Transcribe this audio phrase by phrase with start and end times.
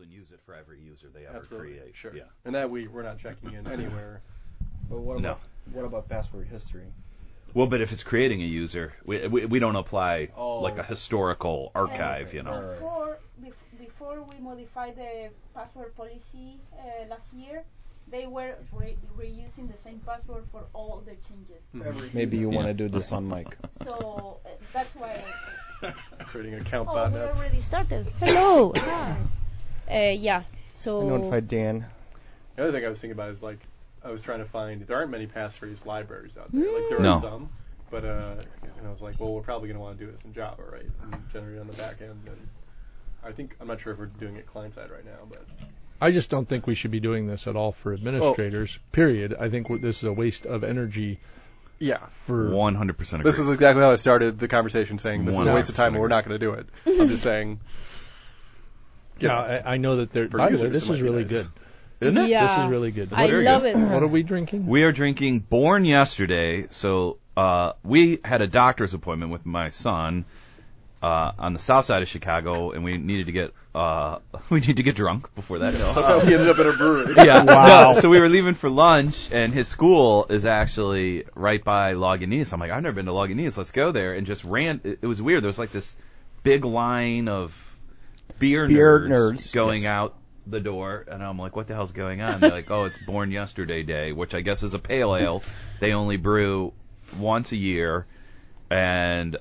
[0.00, 1.96] and use it for every user they ever Absolutely, create.
[1.96, 2.14] sure.
[2.14, 2.22] Yeah.
[2.44, 4.20] And that we we're not checking in anywhere.
[4.88, 5.30] But what No.
[5.32, 5.40] about
[5.72, 6.86] what about password history?
[7.54, 10.60] Well, but if it's creating a user, we we, we don't apply Oh.
[10.60, 12.36] like a historical archive, Okay.
[12.38, 12.60] you know.
[12.74, 13.18] Before,
[13.78, 17.64] before we modified the password policy uh, last year,
[18.10, 21.62] they were re- reusing the same password for all the changes.
[21.84, 22.56] Every Maybe you Yeah.
[22.56, 23.56] want to do this on mic.
[23.84, 25.14] So uh, that's why.
[26.26, 28.06] creating account Oh, we already started.
[28.20, 28.72] Hello.
[28.76, 29.16] Hi.
[29.90, 30.42] Uh, yeah.
[30.74, 31.02] So.
[31.02, 31.86] I notified Dan.
[32.56, 33.58] The other thing I was thinking about is like
[34.04, 36.72] I was trying to find there aren't many passphrase libraries out there.
[36.72, 37.14] Like there No.
[37.14, 37.48] are some,
[37.90, 38.34] but uh,
[38.78, 40.62] and I was like, well, we're probably going to want to do this in Java,
[40.70, 40.86] right?
[41.02, 42.20] And generate it on the back end.
[42.26, 42.48] And
[43.24, 45.44] I think I'm not sure if we're doing it client side right now, but
[46.00, 48.78] I just don't think we should be doing this at all for administrators.
[48.92, 49.34] Period.
[49.38, 51.18] I think this is a waste of energy
[51.78, 52.06] yeah.
[52.10, 52.50] for.
[52.50, 53.22] 100% agree.
[53.24, 55.94] This is exactly how I started the conversation, saying this is a waste of time,
[55.94, 56.66] and we're not going to do it.
[56.86, 57.60] I'm just saying.
[59.20, 60.28] Yeah, I, I know that they're.
[60.28, 61.32] For By the way, users, this might is be really nice.
[61.32, 61.46] good.
[62.00, 62.28] Isn't it?
[62.30, 62.46] Yeah.
[62.46, 63.12] This is really good.
[63.12, 63.76] I What- love it.
[63.76, 64.66] What are we drinking?
[64.66, 66.66] We are drinking Born Yesterday.
[66.70, 70.24] So uh, we had a doctor's appointment with my son
[71.02, 74.18] uh, on the south side of Chicago, and we needed to get uh,
[74.50, 75.74] we need to get drunk before that.
[75.74, 77.14] Somehow he ended up in a brewery.
[77.16, 77.42] yeah.
[77.44, 77.92] Wow.
[77.92, 82.52] No, so we were leaving for lunch, and his school is actually right by Lagunitas.
[82.52, 83.56] I'm like, I've never been to Lagunitas.
[83.56, 84.14] Let's go there.
[84.14, 84.80] And just ran.
[84.84, 85.42] It, it was weird.
[85.42, 85.96] There was like this
[86.42, 87.77] big line of
[88.38, 89.90] beer, Beer nerds, nerds, going yes.
[89.90, 90.14] out
[90.46, 92.40] the door, and I'm like, what the hell's going on?
[92.40, 95.42] They're like, oh, it's Born Yesterday Day, which I guess is a pale ale.
[95.80, 96.72] They only brew
[97.16, 98.06] once a year,
[98.68, 99.36] and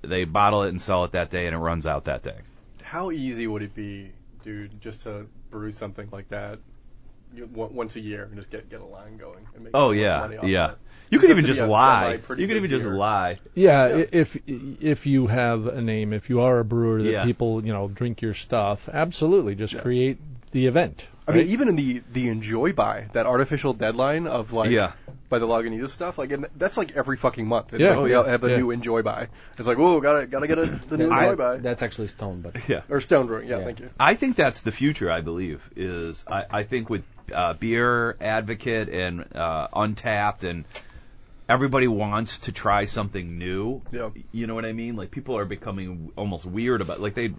[0.00, 2.38] they bottle it and sell it that day, and it runs out that day.
[2.82, 6.58] How easy would it be, dude, just to brew something like that
[7.52, 9.46] once a year and just get get a line going?
[9.54, 10.64] And make Oh yeah, money off yeah.
[10.64, 10.78] of it?
[11.14, 12.12] You could even just lie.
[12.14, 12.94] You could good even just beer.
[12.94, 13.38] lie.
[13.54, 14.04] Yeah, Yeah.
[14.12, 17.24] if if you have a name, if you are a brewer that Yeah.
[17.24, 19.80] people you know drink your stuff, absolutely, just Yeah.
[19.80, 20.18] create
[20.50, 21.08] the event.
[21.26, 24.92] I mean, even in the the Enjoy By, that artificial deadline of like Yeah.
[25.30, 27.72] by the Lagunitas stuff, like and that's like every fucking month.
[27.72, 27.90] It's Yeah.
[27.90, 28.26] like Oh, they yeah.
[28.26, 28.56] have a Yeah.
[28.58, 29.28] new Enjoy By.
[29.58, 32.42] It's like, oh, gotta gotta get a, the new That- Enjoy By that's actually Stone,
[32.42, 32.82] but Yeah.
[32.90, 33.48] or Stone Brewing.
[33.48, 33.64] Yeah, Yeah.
[33.64, 33.88] thank you.
[33.98, 35.10] I think that's the future.
[35.10, 37.04] I believe is I, I think with
[37.34, 40.64] uh, beer advocate and uh, Untappd and
[41.48, 43.82] everybody wants to try something new.
[43.92, 44.10] Yeah.
[44.32, 44.96] You know what I mean?
[44.96, 47.34] Like people are becoming almost weird about like they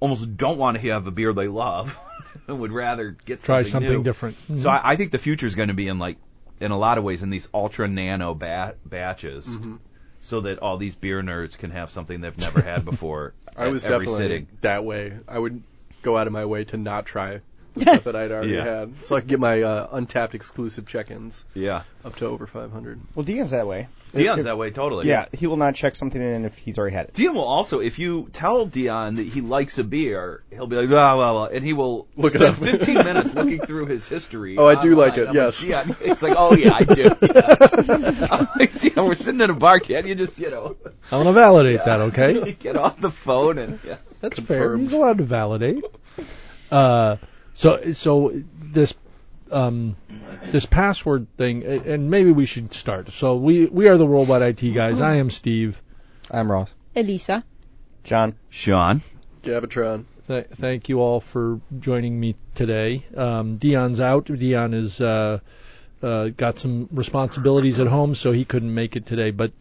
[0.00, 1.98] almost don't want to have a beer they love
[2.48, 3.46] and would rather get something.
[3.46, 4.04] Try something, something new.
[4.04, 4.36] different.
[4.56, 6.18] So I, I think the future is going to be in like
[6.60, 9.46] in a lot of ways in these ultra nano ba- batches.
[9.46, 9.76] Mm-hmm.
[10.20, 13.72] So that all these beer nerds can have something they've never had before I at
[13.72, 14.48] was every definitely sitting.
[14.60, 15.18] that way.
[15.26, 15.64] I would
[16.02, 17.42] go out of my way to not try the
[17.78, 18.64] stuff that I'd already Yeah.
[18.80, 23.00] had, so I could get my uh, Untappd exclusive check-ins Yeah, up to over 500.
[23.14, 23.88] Well, Dion's that way.
[24.14, 25.08] Dion's If- that way totally.
[25.08, 27.14] Yeah, he will not check something in if he's already had it.
[27.14, 30.88] Dion will also, if you tell Dion that he likes a beer, he'll be like,
[30.90, 32.62] blah, blah, blah, and he will Look it spend up.
[32.62, 34.58] 15 minutes looking through his history.
[34.58, 35.60] Oh, I do like it, I'm yes.
[35.62, 37.02] Dion, it's like, oh yeah, I do.
[37.22, 38.26] Yeah.
[38.30, 40.76] I'm like, Dion, we're sitting in a bar, can't you just, you know,
[41.10, 42.52] I want to validate that, okay?
[42.58, 43.96] get off the phone and, yeah.
[44.20, 44.58] That's fair.
[44.58, 44.82] Confirmed.
[44.82, 45.84] He's allowed to validate.
[46.70, 47.16] Uh,
[47.54, 48.94] so so this
[49.50, 49.96] um,
[50.44, 53.10] this password thing, and maybe we should start.
[53.10, 55.00] So we we are the worldwide IT guys.
[55.00, 55.80] I am Steve.
[56.30, 56.72] I'm Ross.
[56.96, 57.44] Elisa.
[58.04, 59.02] John, Sean.
[59.42, 60.04] Gavatron.
[60.26, 63.04] Th- thank you all for joining me today.
[63.16, 64.26] Um, Dion's out.
[64.26, 65.40] Dion is uh,
[66.02, 69.30] uh, got some responsibilities at home, so he couldn't make it today.
[69.30, 69.52] But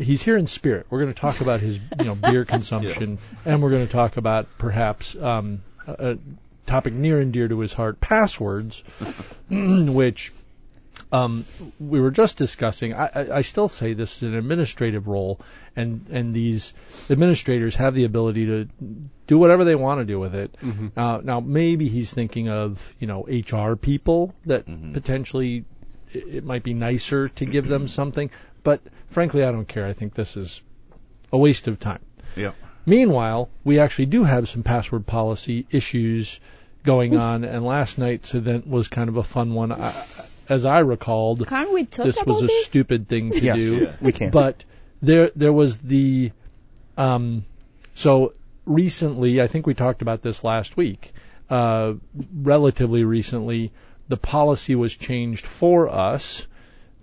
[0.00, 0.86] he's here in spirit.
[0.90, 4.16] We're going to talk about his you know beer consumption, and we're going to talk
[4.16, 6.18] about perhaps um, a, a
[6.68, 8.82] topic near and dear to his heart: passwords,
[9.50, 10.32] which.
[11.10, 11.44] Um,
[11.80, 12.92] we were just discussing.
[12.92, 15.40] I, I, I still say this is an administrative role,
[15.74, 16.74] and and these
[17.08, 18.68] administrators have the ability to
[19.26, 20.54] do whatever they want to do with it.
[20.62, 20.90] Mhm.
[20.96, 24.92] Uh, now, maybe he's thinking of you know HR people that Mhm.
[24.92, 25.64] potentially
[26.12, 28.30] it, it might be nicer to give them something,
[28.62, 29.86] but frankly, I don't care.
[29.86, 30.60] I think this is
[31.32, 32.00] a waste of time.
[32.36, 32.52] Yeah.
[32.84, 36.40] Meanwhile, we actually do have some password policy issues
[36.88, 39.72] going on, and last night's event was kind of a fun one.
[39.72, 39.92] I,
[40.48, 42.66] as I recalled, Can't we talk this about was a this?
[42.66, 43.76] stupid thing to yes, do.
[43.82, 43.96] Yeah.
[44.00, 44.30] we can.
[44.30, 44.64] But
[45.02, 46.32] there there was the
[46.96, 47.44] um
[47.94, 48.32] so
[48.64, 51.12] recently I think we talked about this last week.
[51.50, 51.94] Uh
[52.52, 53.72] relatively recently
[54.08, 56.46] the policy was changed for us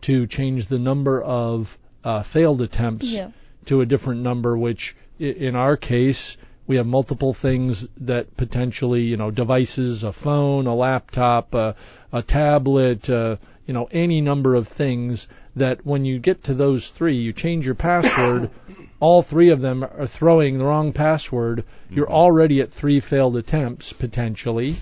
[0.01, 3.29] to change the number of uh, failed attempts Yeah.
[3.65, 9.17] to a different number which in our case we have multiple things that potentially, you
[9.17, 11.75] know, devices, a phone, a laptop, a,
[12.11, 13.35] a tablet, uh,
[13.65, 17.65] you know, any number of things that when you get to those three, you change
[17.65, 18.49] your password
[18.99, 23.93] all three of them are throwing the wrong password, you're already at three failed attempts
[23.93, 24.75] potentially,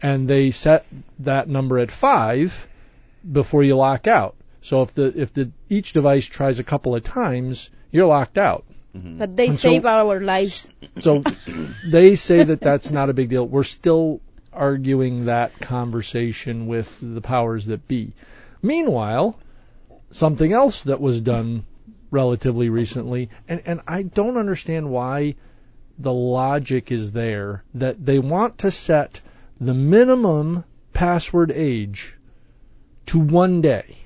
[0.00, 0.86] and they set
[1.18, 2.68] that number at five
[3.30, 4.34] before you lock out.
[4.62, 8.64] So if the if the each device tries a couple of times, you're locked out.
[8.96, 9.18] Mm-hmm.
[9.18, 10.70] But they And so- save our lives.
[11.00, 11.22] So
[11.86, 13.46] they say that that's not a big deal.
[13.46, 14.20] We're still
[14.52, 18.12] arguing that conversation with the powers that be.
[18.62, 19.38] Meanwhile,
[20.10, 21.64] something else that was done
[22.10, 25.36] relatively recently, and, and I don't understand why
[25.98, 29.20] the logic is there that they want to set
[29.60, 32.16] the minimum password age
[33.06, 33.96] to one day.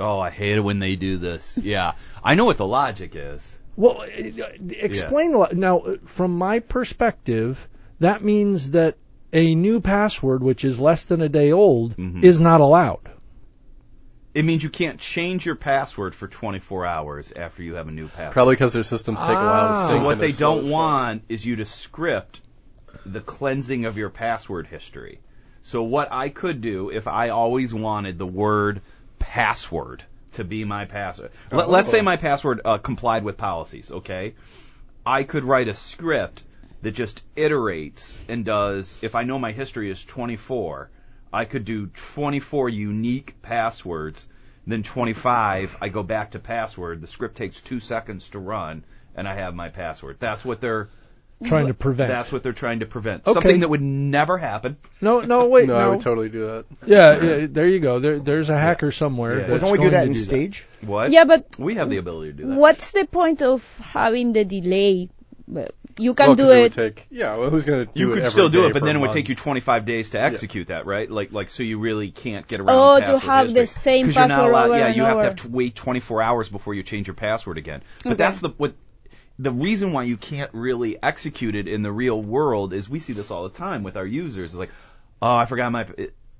[0.00, 1.58] Oh, I hate it when they do this.
[1.58, 3.58] Yeah, I know what the logic is.
[3.78, 5.78] Well, uh, explain what now.
[5.78, 7.68] uh, From my perspective,
[8.00, 8.96] that means that
[9.32, 12.24] a new password, which is less than a day old, Mhm.
[12.24, 13.08] is not allowed.
[14.34, 18.08] It means you can't change your password for 24 hours after you have a new
[18.08, 18.34] password.
[18.34, 19.86] Probably because their systems take a while to Ah.
[19.88, 20.00] sync.
[20.00, 22.40] So what they don't want is you to script
[23.06, 25.20] the cleansing of your password history.
[25.62, 28.80] So what I could do if I always wanted the word
[29.18, 30.02] password
[30.38, 31.30] to be my password.
[31.52, 34.34] Let, let's say my password uh, complied with policies, okay?
[35.04, 36.42] I could write a script
[36.82, 40.90] that just iterates and does if I know my history is 24,
[41.32, 44.28] I could do 24 unique passwords,
[44.66, 47.00] then 25 I go back to password.
[47.00, 50.16] The script takes 2 seconds to run and I have my password.
[50.20, 50.88] That's what they're
[51.44, 52.08] Trying to prevent.
[52.08, 53.22] that's what they're trying to prevent.
[53.26, 53.32] Okay.
[53.34, 54.76] Something that would never happen.
[55.00, 55.80] no, no, wait, No, no.
[55.80, 56.64] I would totally do that.
[56.86, 58.00] yeah, yeah, there you go.
[58.00, 59.40] There, there's a hacker somewhere.
[59.40, 59.46] Yeah.
[59.46, 60.66] that's Well, don't we do that in do stage?
[60.80, 61.12] What?
[61.12, 62.56] Yeah, but We have the ability to do that.
[62.58, 63.62] what's the point of
[63.92, 65.10] having the delay?
[66.00, 66.60] You can well, do 'cause it.
[66.60, 67.98] would take, yeah, well, who's going to do it?
[68.00, 70.20] you could every still do it, but then it would take you 25 days to
[70.20, 71.10] execute that, right?
[71.10, 72.70] Like, like so you really can't get around.
[72.70, 73.80] Oh, to password have the history.
[73.80, 75.74] same 'Cause you're not password allowed- over Yeah, and you have to have to wait
[75.74, 77.82] 24 hours before you change your password again.
[78.04, 78.16] But Okay.
[78.16, 78.74] that's the what
[79.38, 83.12] the reason why you can't really execute it in the real world is we see
[83.12, 84.52] this all the time with our users.
[84.52, 84.70] It's like,
[85.22, 85.86] oh, I forgot my.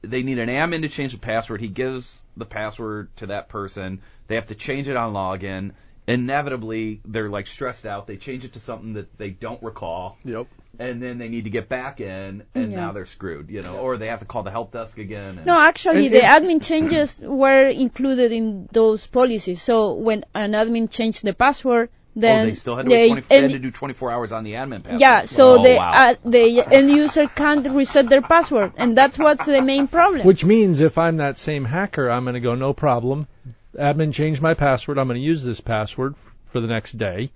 [0.03, 1.61] They need an admin to change the password.
[1.61, 4.01] He gives the password to that person.
[4.29, 5.73] They have to change it on login.
[6.07, 8.07] Inevitably, they're like stressed out.
[8.07, 10.47] They change it to something that they don't recall Yep.
[10.79, 12.81] and then they need to get back in, and Yeah.
[12.81, 15.37] now they're screwed, you know, or they have to call the help desk again.
[15.39, 19.61] And, No, actually, And- the admin changes were included in those policies.
[19.61, 21.91] So when an admin changed the password,
[22.27, 24.53] oh, they still had to, wait 20, they had to do 24 hours on the
[24.55, 25.01] admin password.
[25.01, 25.93] yeah, so oh, the wow.
[25.93, 30.27] uh, the end user can't reset their password, and that's what's the main problem.
[30.27, 33.27] Which means if I'm that same hacker, I'm going to go, no problem.
[33.75, 34.99] Admin changed my password.
[34.99, 36.15] I'm going to use this password
[36.47, 37.31] for the next day.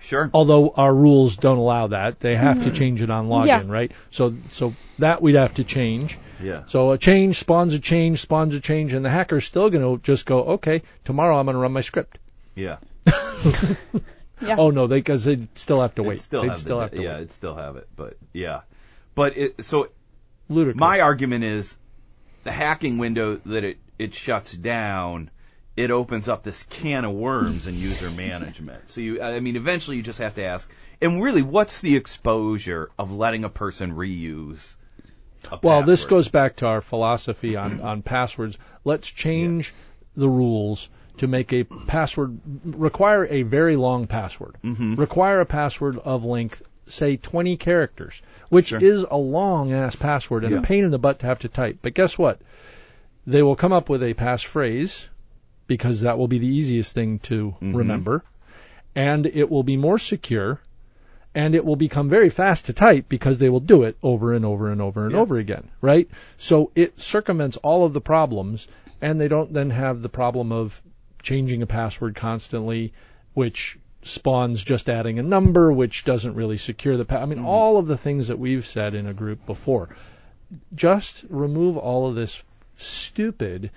[0.00, 0.30] sure.
[0.32, 3.62] Although our rules don't allow that, they have to change it on login, Yeah.
[3.66, 3.90] right?
[4.10, 6.18] So, so that we'd have to change.
[6.40, 6.62] Yeah.
[6.66, 10.00] So a change spawns a change, spawns a change, and the hacker's still going to
[10.04, 12.18] just go, okay, tomorrow I'm going to run my script.
[12.54, 12.76] Yeah.
[14.40, 14.56] Yeah.
[14.58, 16.14] Oh no, they because they still have to wait.
[16.14, 17.16] It'd still They'd have still the, have to yeah, wait.
[17.16, 18.60] it'd still have it, but yeah.
[19.14, 19.90] But it, so
[20.48, 20.78] Ludicrous.
[20.78, 21.78] my argument is
[22.44, 25.30] the hacking window that it, it shuts down,
[25.76, 28.88] it opens up this can of worms in user management.
[28.90, 32.90] So you, I mean, eventually you just have to ask, and really, what's the exposure
[32.98, 34.76] of letting a person reuse?
[35.62, 38.58] Well, this goes back to our philosophy on, on passwords.
[38.84, 39.72] Let's change
[40.16, 40.88] the rules
[41.18, 44.56] to make a password require a very long password.
[44.64, 44.98] Mhm.
[44.98, 48.82] Require a password of length, say 20 characters, which Sure.
[48.82, 50.58] is a long ass password and Yeah.
[50.60, 51.78] a pain in the butt to have to type.
[51.82, 52.40] But guess what?
[53.26, 55.06] They will come up with a passphrase
[55.66, 57.76] because that will be the easiest thing to Mhm.
[57.76, 58.22] remember,
[58.94, 60.60] and it will be more secure
[61.34, 64.44] and it will become very fast to type because they will do it over and
[64.46, 65.20] over and over and Yeah.
[65.20, 66.08] over again, right?
[66.38, 68.66] So it circumvents all of the problems,
[69.02, 70.82] and they don't then have the problem of
[71.22, 72.92] changing a password constantly,
[73.34, 77.04] which spawns just adding a number, which doesn't really secure the.
[77.04, 77.48] Pa- I mean, mm-hmm.
[77.48, 79.88] all of the things that we've said in a group before.
[80.74, 82.42] Just remove all of this
[82.78, 83.70] stupid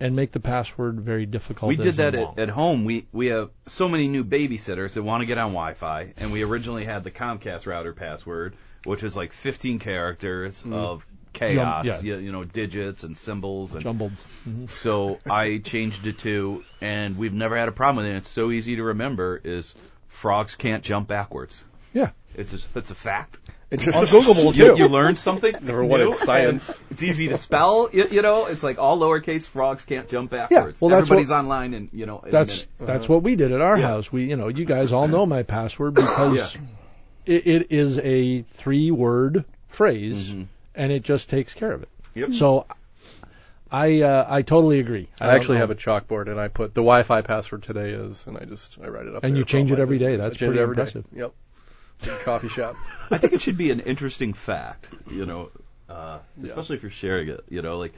[0.00, 1.68] and make the password very difficult.
[1.68, 2.84] We did that at, at home.
[2.84, 6.42] We we have so many new babysitters that want to get on Wi-Fi, and we
[6.42, 10.72] originally had the Comcast router password, which is like 15 characters mm-hmm.
[10.72, 12.00] of chaos, yeah.
[12.00, 14.12] you, you know, digits and symbols, and jumbled.
[14.48, 14.68] Mhm.
[14.70, 18.16] so I changed it to, and we've never had a problem with it.
[18.18, 19.40] It's so easy to remember.
[19.42, 19.74] Is
[20.08, 21.62] frogs can't jump backwards.
[21.92, 22.10] Yeah.
[22.34, 23.38] It's a, it's a fact.
[23.70, 24.78] It's ungoogleable You, too.
[24.78, 25.52] you learn something.
[25.52, 26.72] Number one, it's science.
[26.90, 27.88] It's easy to spell.
[27.92, 30.80] You, you know, it's like all lowercase frogs can't jump backwards.
[30.80, 33.60] Yeah, well, that's Everybody's what- online, and you know, That's that's what we did at
[33.62, 33.86] our Yeah.
[33.88, 34.12] house.
[34.12, 36.60] We, you know, you guys all know my password because Yeah.
[37.34, 40.46] it, it is a three-word phrase, Mhm.
[40.76, 41.88] And it just takes care of it.
[42.14, 42.32] Yep.
[42.34, 42.66] So
[43.70, 45.08] I uh, I totally agree.
[45.20, 48.44] I actually have a chalkboard and I put the Wi-Fi password today is, and I
[48.44, 49.24] just I write it up.
[49.24, 50.16] And you change it every day.
[50.16, 50.24] visitors.
[50.26, 50.80] That's pretty it every day.
[50.82, 51.04] impressive.
[51.12, 51.32] Yep.
[52.04, 52.76] Big coffee shop.
[53.10, 55.50] I think it should be an interesting fact, you know,
[55.88, 56.48] uh, Yeah.
[56.48, 57.40] especially if you're sharing it.
[57.48, 57.94] You know, like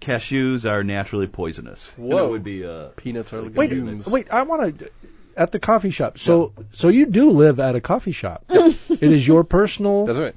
[0.00, 1.92] cashews are naturally poisonous.
[1.98, 2.26] You know, Whoa.
[2.26, 4.06] it would be uh, Peanuts are Wait, legumes.
[4.06, 4.30] wait.
[4.30, 4.90] I want to
[5.36, 6.18] at the coffee shop.
[6.18, 8.44] So so you do live at a coffee shop.
[8.50, 10.34] it is your personal That's right.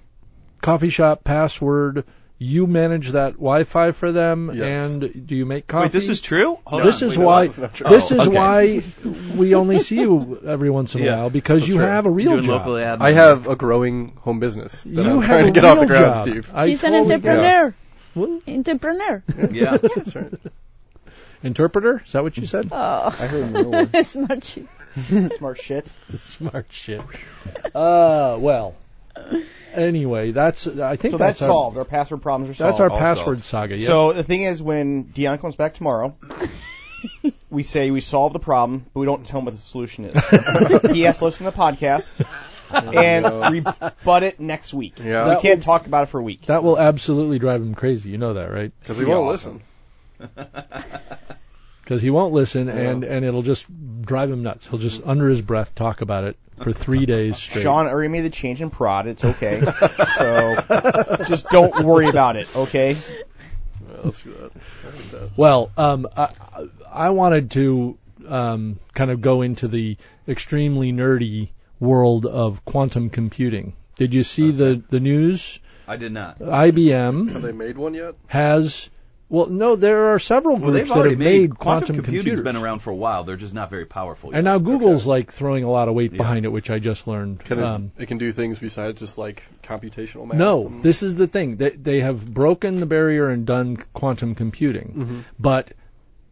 [0.64, 2.06] Coffee shop password.
[2.40, 4.80] You manage that Wi-Fi for them, Yes.
[4.80, 5.84] and do you make coffee?
[5.84, 6.58] Wait, this is true?
[6.66, 7.48] Hold this on, is wait, why.
[7.48, 7.80] that's.
[7.80, 8.36] This Oh, is okay.
[8.36, 8.82] why
[9.38, 11.88] we only see you every once in a Yeah, while because you right.
[11.88, 12.68] have a real doing job.
[12.68, 12.76] local.
[12.76, 15.72] I have a growing home business that you I'm have trying a to get real
[15.72, 16.24] off the ground, job.
[16.28, 16.52] Steve.
[16.54, 17.74] I He's an entrepreneur.
[18.16, 18.42] What?
[18.48, 19.24] Entrepreneur.
[19.52, 19.78] Yeah.
[19.96, 20.34] That's right.
[21.44, 22.02] Interpreter?
[22.06, 22.70] Is that what you said?
[22.72, 24.66] Oh, I heard no smart shit.
[25.38, 25.94] smart shit.
[26.20, 27.00] Smart shit.
[27.74, 28.76] Uh, well.
[29.74, 31.78] Anyway, that's I think So that's, that's our, solved.
[31.78, 32.74] Our password problems are solved.
[32.74, 33.76] That's our All password saga.
[33.78, 33.88] Yes.
[33.88, 36.16] So the thing is, when Dion comes back tomorrow,
[37.50, 40.92] we say we solved the problem, but we don't tell him what the solution is.
[40.92, 42.24] he has to listen to the podcast
[42.72, 44.96] and rebut it next week.
[45.04, 45.36] Yeah.
[45.36, 46.44] we can't will- talk about it for a week.
[46.48, 48.12] that will absolutely drive him crazy.
[48.12, 48.72] You know that, right?
[48.80, 49.62] Because he won't awesome.
[50.20, 50.48] listen.
[51.84, 52.74] Because he won't listen, Yeah.
[52.74, 53.66] and and it'll just
[54.02, 54.68] drive him nuts.
[54.68, 57.64] He'll just under his breath talk about it for three days straight.
[57.64, 59.08] Sean already made the change in prod.
[59.08, 59.62] It's okay.
[60.18, 60.56] so
[61.28, 62.48] just don't worry about it.
[62.56, 62.96] Okay.
[63.82, 64.52] Well, let's do that.
[64.56, 65.30] I.
[65.36, 66.30] Well, um, I,
[66.92, 67.98] I wanted to
[68.28, 69.98] um, kind of go into the
[70.28, 71.50] extremely nerdy
[71.80, 73.76] world of quantum computing.
[73.96, 75.60] Did you see the, the news?
[75.88, 76.40] I did not.
[76.40, 78.16] IBM Have they made one yet?
[78.28, 78.90] has,
[79.34, 82.44] well, no, there are several Well, groups they've that have made quantum, quantum computing's computers.
[82.44, 83.24] been around for a while.
[83.24, 84.30] They're just not very powerful.
[84.32, 86.18] and now Google's like throwing a lot of weight Yeah.
[86.18, 87.40] behind it, which I just learned.
[87.44, 90.38] Can Um, it, it can do things besides just like computational math?
[90.38, 91.56] No, and- this is the thing.
[91.58, 95.24] They, they have broken the barrier and done quantum computing, Mhm.
[95.40, 95.72] but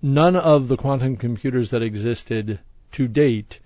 [0.02, 2.60] none of the quantum computers that existed
[2.92, 3.60] to date,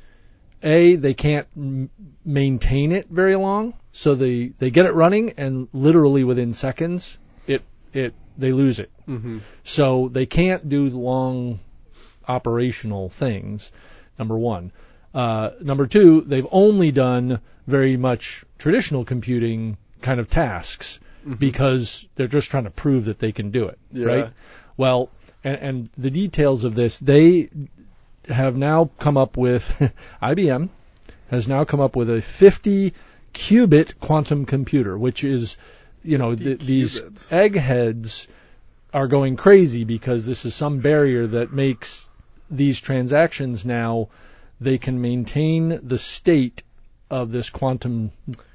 [0.63, 1.89] a they can't m-
[2.23, 7.61] maintain it very long, so they they get it running and literally within seconds it
[7.93, 8.91] it they lose it.
[9.07, 9.41] Mhm.
[9.63, 11.59] So they can't do long
[12.27, 13.71] operational things.
[14.17, 14.71] Number one.
[15.13, 20.99] Uh, number two, they've only done very much traditional computing kind of tasks
[21.39, 24.05] because they're just trying to prove that they can do it, Yeah.
[24.05, 24.29] right?
[24.77, 25.09] Well,
[25.43, 27.49] and, and the details of this, they
[28.27, 29.67] have now come up with
[30.21, 30.69] IBM
[31.31, 32.93] has now come up with a 50
[33.33, 35.57] qubit quantum computer, which is,
[36.05, 38.27] you know, th- these eggheads
[38.93, 42.07] are going crazy because this is some barrier that makes
[42.49, 44.07] these transactions now
[44.61, 46.63] they can maintain the state
[47.09, 48.11] of this quantum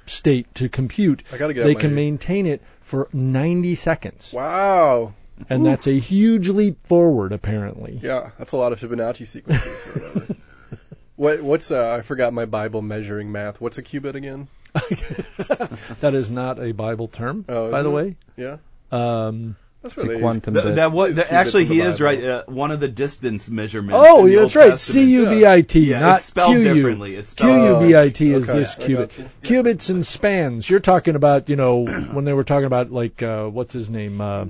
[0.07, 1.23] state to compute.
[1.33, 5.13] I gotta get They my- can maintain it for 90 seconds, Wow.
[5.49, 8.01] and that's a huge leap forward, apparently.
[8.03, 10.37] Yeah, that's a lot of Fibonacci sequences.
[11.17, 13.61] what what's uh, I forgot my Bible measuring math.
[13.61, 14.49] What's a qubit again?
[16.01, 17.93] that is not a Bible term, Oh, by the it?
[17.93, 18.17] way.
[18.37, 18.57] Yeah.
[18.93, 20.75] Um, That's It's a quantum Th- bit.
[20.77, 22.23] that was These that, qubits actually he is right.
[22.23, 24.05] Uh, one of the distance measurements.
[24.07, 24.71] oh, in the that's Old right.
[24.73, 25.07] Testament.
[25.09, 26.75] C U B I T, Yeah, not it's spelled Q U.
[26.75, 27.15] differently.
[27.17, 28.99] It's Q spelled U B I T is Okay, this I qubit.
[28.99, 29.25] got you.
[29.43, 30.69] Cubits and spans.
[30.69, 34.21] You're talking about, you know, when they were talking about like uh, what's his name,
[34.21, 34.47] uh,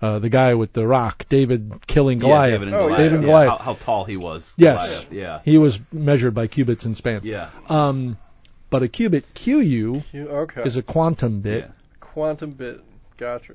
[0.00, 2.50] uh, the guy with the rock, David killing Yeah, Goliath.
[2.60, 2.98] David and Oh, Goliath.
[2.98, 3.50] David and yeah, Goliath.
[3.50, 4.54] How, how tall he was.
[4.58, 4.88] Yes.
[4.88, 5.40] Goliath, Yeah.
[5.44, 7.24] He was measured by cubits and spans.
[7.24, 7.50] Yeah.
[7.68, 8.16] Um,
[8.72, 10.62] but a qubit QU You, okay.
[10.64, 11.70] is a quantum bit, Yeah.
[12.00, 12.82] quantum bit.
[13.16, 13.54] Gotcha.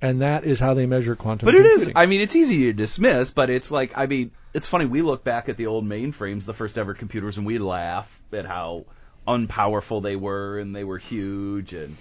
[0.00, 1.46] and that is how they measure quantum.
[1.46, 1.72] But it is.
[1.72, 1.96] computing.
[1.96, 4.86] I mean, it's easy to dismiss, but it's like, I mean, it's funny.
[4.86, 8.46] We look back at the old mainframes, the first ever computers, and we laugh at
[8.46, 8.84] how
[9.26, 11.72] unpowerful they were, and they were huge.
[11.74, 11.96] And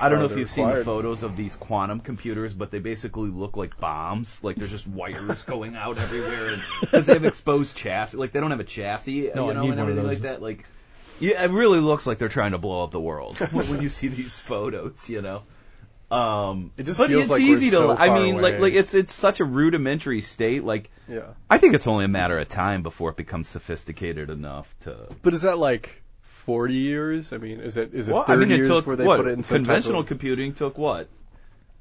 [0.00, 3.28] I don't know if you've seen the photos of these quantum computers, but they basically
[3.30, 4.42] look like bombs.
[4.42, 8.16] Like there's just wires going out everywhere, because they have exposed chassis.
[8.16, 10.42] Like they don't have a chassis, No, you know, and everything like that.
[10.42, 10.64] Like,
[11.20, 14.08] yeah, it really looks like they're trying to blow up the world when you see
[14.08, 15.42] these photos, you know.
[16.10, 17.76] Um, It just but feels it's like we're easy to.
[17.76, 18.62] so I mean, like, away.
[18.62, 20.62] like it's it's such a rudimentary state.
[20.62, 21.22] Like, Yeah.
[21.50, 25.08] I think it's only a matter of time before it becomes sophisticated enough to.
[25.22, 27.32] But is that like 40 years?
[27.32, 29.04] I mean, is it is it Well, 30 I mean, it years took where they
[29.04, 31.08] what put it in conventional of- computing took what?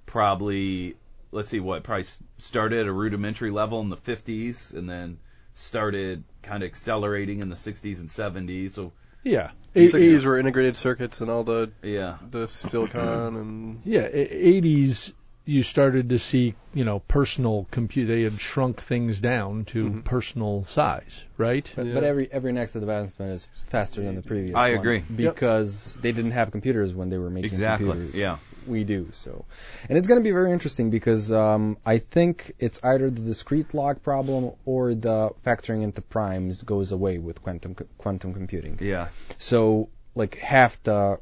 [0.05, 0.95] Probably,
[1.31, 2.05] let's see, what probably
[2.37, 5.17] started at a rudimentary level in the 50s, and then
[5.53, 8.71] started kind of accelerating in the 60s and 70s.
[8.71, 8.93] So
[9.23, 9.51] yeah.
[9.73, 14.61] The A- 60s were integrated circuits and all the yeah, the silicon and Yeah, e-
[14.61, 15.13] 80s
[15.45, 18.07] you started to see, you know, personal compute.
[18.07, 20.03] They had shrunk things down to Mhm.
[20.05, 21.69] personal size, right?
[21.75, 21.93] But, Yeah.
[21.95, 24.55] but every every next advancement is faster than the previous.
[24.55, 24.99] I one agree.
[24.99, 27.87] because they didn't have computers when they were making Exactly.
[27.89, 28.15] computers.
[28.15, 28.37] Yeah.
[28.65, 29.43] we do so,
[29.89, 33.73] and it's going to be very interesting because um, I think it's either the discrete
[33.73, 38.77] log problem or the factoring into primes goes away with quantum quantum computing.
[38.79, 39.09] Yeah.
[39.37, 41.19] So like half the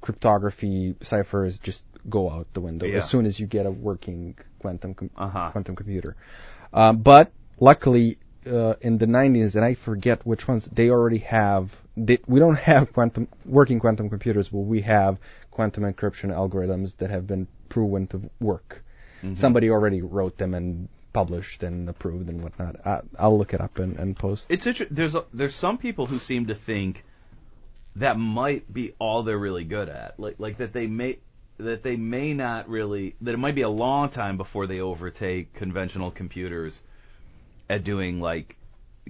[0.00, 2.98] cryptography ciphers just go out the window Yeah.
[2.98, 5.48] as soon as you get a working quantum com- Uh huh.
[5.52, 6.16] quantum computer.
[6.72, 11.74] Um, but luckily, uh, in the 90s, and I forget which ones, they already have.
[11.96, 15.18] They, we don't have quantum working quantum computers, but we have
[15.50, 18.82] quantum encryption algorithms that have been proven to work.
[19.22, 19.36] Mhm.
[19.38, 22.84] Somebody already wrote them and published and approved and whatnot.
[22.84, 24.46] I, I'll look it up and, and post.
[24.50, 27.04] It's inter- there's a, there's some people who seem to think
[27.96, 31.18] that might be all they're really good at, like like that they may
[31.58, 35.52] that they may not really that it might be a long time before they overtake
[35.54, 36.82] conventional computers
[37.70, 38.56] at doing like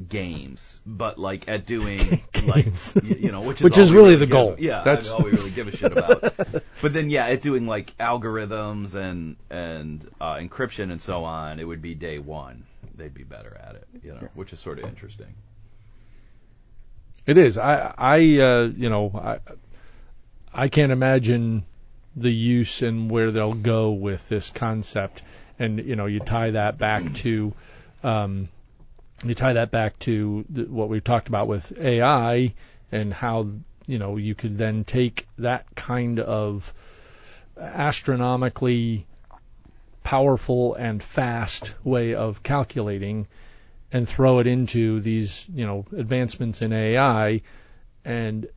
[0.08, 1.98] games, but like at doing
[2.46, 2.94] like Games.
[2.96, 4.56] y- you know which is Which is really really the goal.
[4.58, 6.20] yeah, That's- that's all we really give a shit about.
[6.82, 11.64] but then yeah, at doing like algorithms and and uh, encryption and so on, it
[11.64, 12.64] would be day one.
[12.96, 15.34] They'd be better at it, you know, which is sort of interesting.
[17.26, 17.56] It is.
[17.56, 19.38] I, I, uh, you know, I,
[20.52, 21.64] I can't imagine
[22.16, 25.22] the use and where they'll go with this concept.
[25.58, 27.52] And you know, you tie that back to,
[28.02, 28.48] um,
[29.24, 32.54] you tie that back to what we've talked about with AI
[32.92, 33.48] and how
[33.86, 36.72] you know you could then take that kind of
[37.58, 39.06] astronomically
[40.02, 43.26] powerful and fast way of calculating
[43.92, 47.40] and throw it into these, you know, advancements in AI.
[48.04, 48.48] And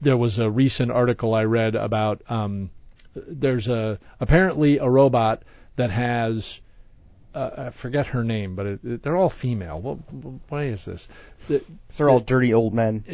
[0.00, 2.70] there was a recent article I read about um,
[3.14, 5.42] there's a apparently a robot
[5.76, 6.60] that has
[7.34, 9.80] uh, I forget her name, but it, it, they're all female.
[9.80, 9.98] What,
[10.48, 11.08] why is this?
[11.48, 11.62] The-
[11.96, 13.04] They're all dirty old men.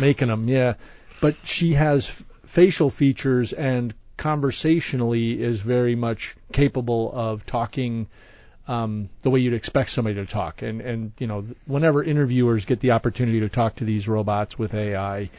[0.00, 0.74] making them, yeah.
[1.20, 8.06] But she has f- facial features and conversationally is very much capable of talking
[8.68, 10.62] um, the way you'd expect somebody to talk.
[10.62, 14.72] And and you know, whenever interviewers get the opportunity to talk to these robots with
[14.74, 15.30] AI,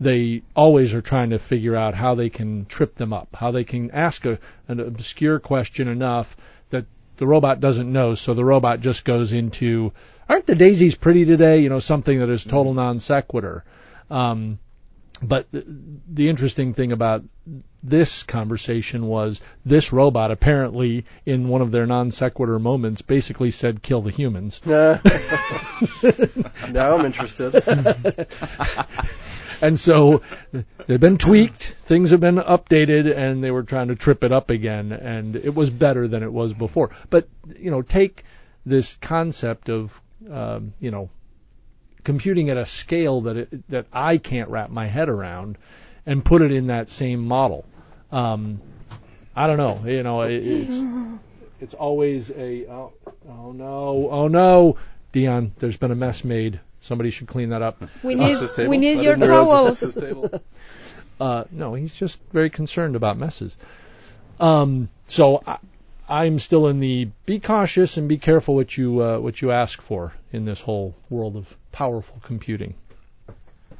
[0.00, 3.64] they always are trying to figure out how they can trip them up, how they
[3.64, 6.36] can ask a, an obscure question enough
[6.70, 6.86] that
[7.18, 9.92] the robot doesn't know, so the robot just goes into,
[10.28, 11.60] aren't the daisies pretty today?
[11.60, 13.62] You know, something that is total non sequitur.
[14.08, 14.58] Um,
[15.22, 17.22] but th- the interesting thing about
[17.82, 23.82] this conversation was this robot apparently in one of their non sequitur moments basically said
[23.82, 24.60] kill the humans.
[24.66, 25.00] now
[26.96, 27.52] I'm interested.
[29.62, 30.22] And so
[30.86, 34.50] they've been tweaked, things have been updated, and they were trying to trip it up
[34.50, 36.90] again, and it was better than it was before.
[37.08, 38.24] But you know, take
[38.64, 39.98] this concept of
[40.30, 41.10] um, you know
[42.04, 45.58] computing at a scale that it, that I can't wrap my head around,
[46.06, 47.64] and put it in that same model.
[48.10, 48.60] Um,
[49.34, 49.82] I don't know.
[49.84, 50.76] You know, it, it's
[51.60, 52.92] it's always a oh,
[53.28, 54.76] oh no oh no,
[55.12, 55.52] Dion.
[55.58, 56.60] There's been a mess made.
[56.80, 57.82] Somebody should clean that up.
[58.02, 59.80] We need we need your towels.
[59.80, 60.42] this was his table.
[61.20, 63.54] Uh, no, he's just very concerned about messes.
[64.40, 65.58] Um, so I,
[66.08, 69.82] I'm still in the be cautious and be careful what you uh, what you ask
[69.82, 72.74] for in this whole world of powerful computing.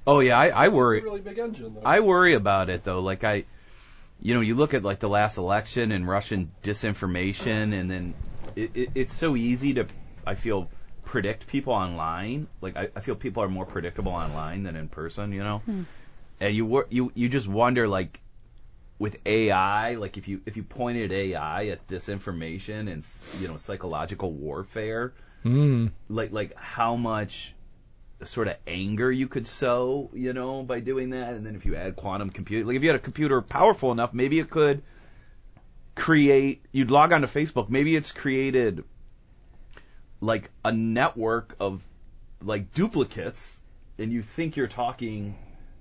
[0.06, 0.98] Oh yeah, I, I worry.
[0.98, 1.82] It's a really big engine, though.
[1.84, 3.00] I worry about it though.
[3.00, 3.44] Like I,
[4.20, 8.14] you know, you look at like the last election and Russian disinformation, and then
[8.54, 9.86] it, it, it's so easy to,
[10.26, 10.68] I feel,
[11.10, 12.46] predict people online.
[12.60, 15.32] Like I, I feel people are more predictable online than in person.
[15.32, 15.62] You know,
[16.40, 18.20] and you you you just wonder like
[18.98, 23.56] with AI, like if you if you pointed AI at disinformation and s- you know
[23.56, 25.12] psychological warfare,
[25.44, 25.90] Mm.
[26.08, 27.54] like like how much
[28.24, 31.34] sort of anger you could sow, you know, by doing that.
[31.34, 34.12] And then if you add quantum computing, like if you had a computer powerful enough,
[34.12, 34.82] maybe it could
[35.94, 36.62] create.
[36.72, 37.68] You'd log on to Facebook.
[37.70, 38.84] Maybe it's created
[40.20, 41.82] like a network of
[42.42, 43.60] like duplicates,
[43.98, 45.34] and you think you're talking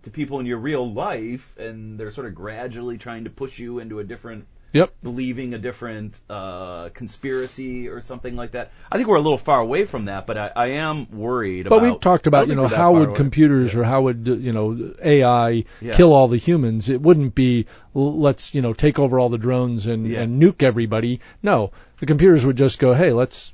[0.03, 3.79] to people in your real life, and they're sort of gradually trying to push you
[3.79, 4.93] into a different Yep.
[5.01, 8.71] believing a different uh, conspiracy or something like that.
[8.91, 11.79] I think we're a little far away from that, but I, I am worried about
[11.79, 13.17] But we've talked about, you know, how would away.
[13.17, 15.95] computers or how would, you know, AI Yeah.
[15.95, 16.87] kill all the humans?
[16.87, 20.21] It wouldn't be, let's, you know, take over all the drones and, Yeah.
[20.21, 21.19] and nuke everybody.
[21.41, 23.51] No, the computers would just go, hey, let's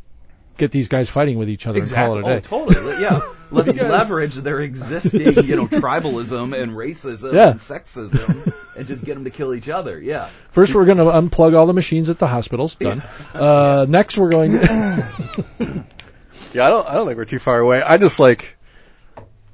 [0.57, 2.19] get these guys fighting with each other Exactly.
[2.19, 2.85] and call it a Oh, day.
[2.85, 3.01] totally.
[3.01, 3.17] Yeah.
[3.51, 7.51] Let's guys- leverage their existing, you know, tribalism and racism Yeah.
[7.51, 9.99] and sexism, and just get them to kill each other.
[10.01, 10.29] Yeah.
[10.49, 12.75] First, we're going to unplug all the machines at the hospitals.
[12.75, 13.03] Done.
[13.33, 14.51] Uh, next, we're going.
[16.53, 16.87] Yeah, I don't.
[16.87, 17.81] I don't think we're too far away.
[17.81, 18.55] I just like,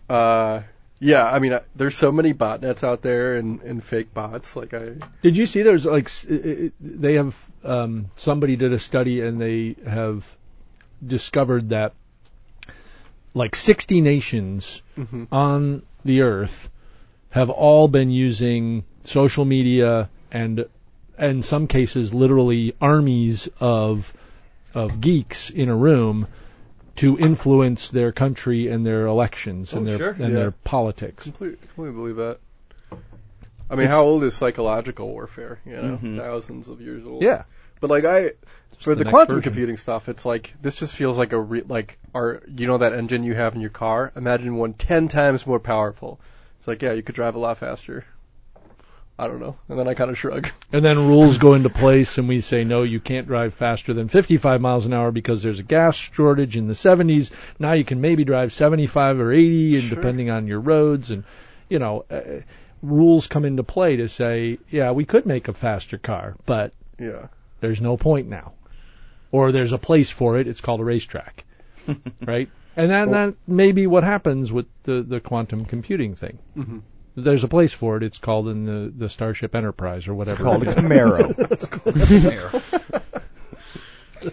[0.07, 0.61] uh,
[0.99, 1.25] yeah.
[1.25, 4.55] I mean, I, there's so many botnets out there and, and fake bots.
[4.55, 4.91] Like I,
[5.23, 5.63] Did you see?
[5.63, 10.37] There's like it- it- they have um, somebody did a study and they have
[11.05, 11.93] discovered that
[13.33, 15.27] like 60 nations Mhm.
[15.31, 16.69] on the earth
[17.29, 20.65] have all been using social media and
[21.17, 24.13] in some cases literally armies of
[24.73, 26.27] of geeks in a room
[26.95, 30.09] to influence their country and their elections and Oh, their sure.
[30.11, 30.39] and Yeah.
[30.39, 31.23] their politics.
[31.23, 32.39] completely, completely believe that.
[33.69, 35.59] I mean, It's- how old is psychological warfare?
[35.65, 36.17] You know, Mhm.
[36.17, 37.21] thousands of years old.
[37.23, 37.43] Yeah.
[37.79, 38.31] But like I,
[38.83, 39.51] for the the, quantum version.
[39.51, 42.93] computing stuff, it's like this just feels like a re- like our you know that
[42.93, 44.11] engine you have in your car.
[44.15, 46.19] Imagine one ten times more powerful.
[46.57, 48.05] It's like yeah, you could drive a lot faster.
[49.19, 50.49] I don't know, and then I kind of shrug.
[50.73, 54.07] And then rules go into place, and we say, no, you can't drive faster than
[54.07, 57.31] 55 miles an hour because there's a gas shortage in the 70s.
[57.59, 59.95] Now you can maybe drive 75 or 80, and Sure.
[59.97, 61.11] depending on your roads.
[61.11, 61.25] And,
[61.69, 62.39] you know, uh,
[62.81, 67.27] rules come into play to say, yeah, we could make a faster car, but Yeah,
[67.59, 68.53] there's no point now.
[69.31, 70.47] Or there's a place for it.
[70.47, 71.45] It's called a racetrack.
[72.25, 72.49] right?
[72.75, 76.39] And then that may be what happens with the, the quantum computing thing.
[76.53, 76.79] hmm
[77.15, 78.03] There's a place for it.
[78.03, 80.35] It's called in the, the Starship Enterprise or whatever.
[80.35, 81.65] It's called it a is.
[81.65, 82.61] Camaro.
[82.91, 83.01] There.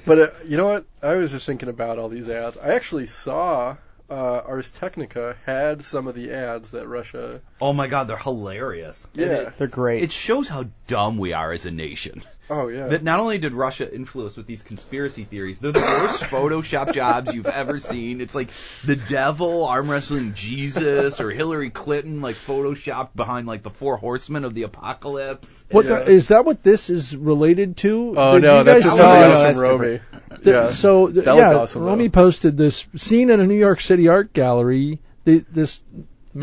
[0.05, 0.85] But uh, you know what?
[1.03, 2.59] I was just thinking about all these ads.
[2.59, 3.77] I actually saw
[4.11, 7.41] uh, Ars Technica had some of the ads that Russia.
[7.63, 9.09] Oh my God, they're hilarious.
[9.15, 9.27] Yeah.
[9.27, 10.03] it- They're great.
[10.03, 12.23] It shows how dumb we are as a nation.
[12.51, 12.87] Oh yeah.
[12.89, 17.35] That not only did Russia influence with these conspiracy theories, they're the worst Photoshop jobs
[17.35, 18.21] you've ever seen.
[18.21, 18.51] It's like
[18.85, 24.45] the devil arm wrestling Jesus or Hillary Clinton like photoshopped behind like the four horsemen
[24.45, 25.67] of the apocalypse.
[25.71, 25.99] What Yeah.
[26.01, 26.45] the, is that?
[26.45, 28.15] What this is related to?
[28.17, 30.01] oh Did no, that's guys just no, something else that's from Romy.
[30.43, 30.71] the- Yeah.
[30.71, 31.89] So th- That looked yeah, awesome, though.
[31.89, 35.01] Romy posted this scene in a New York City art gallery.
[35.25, 35.83] The, this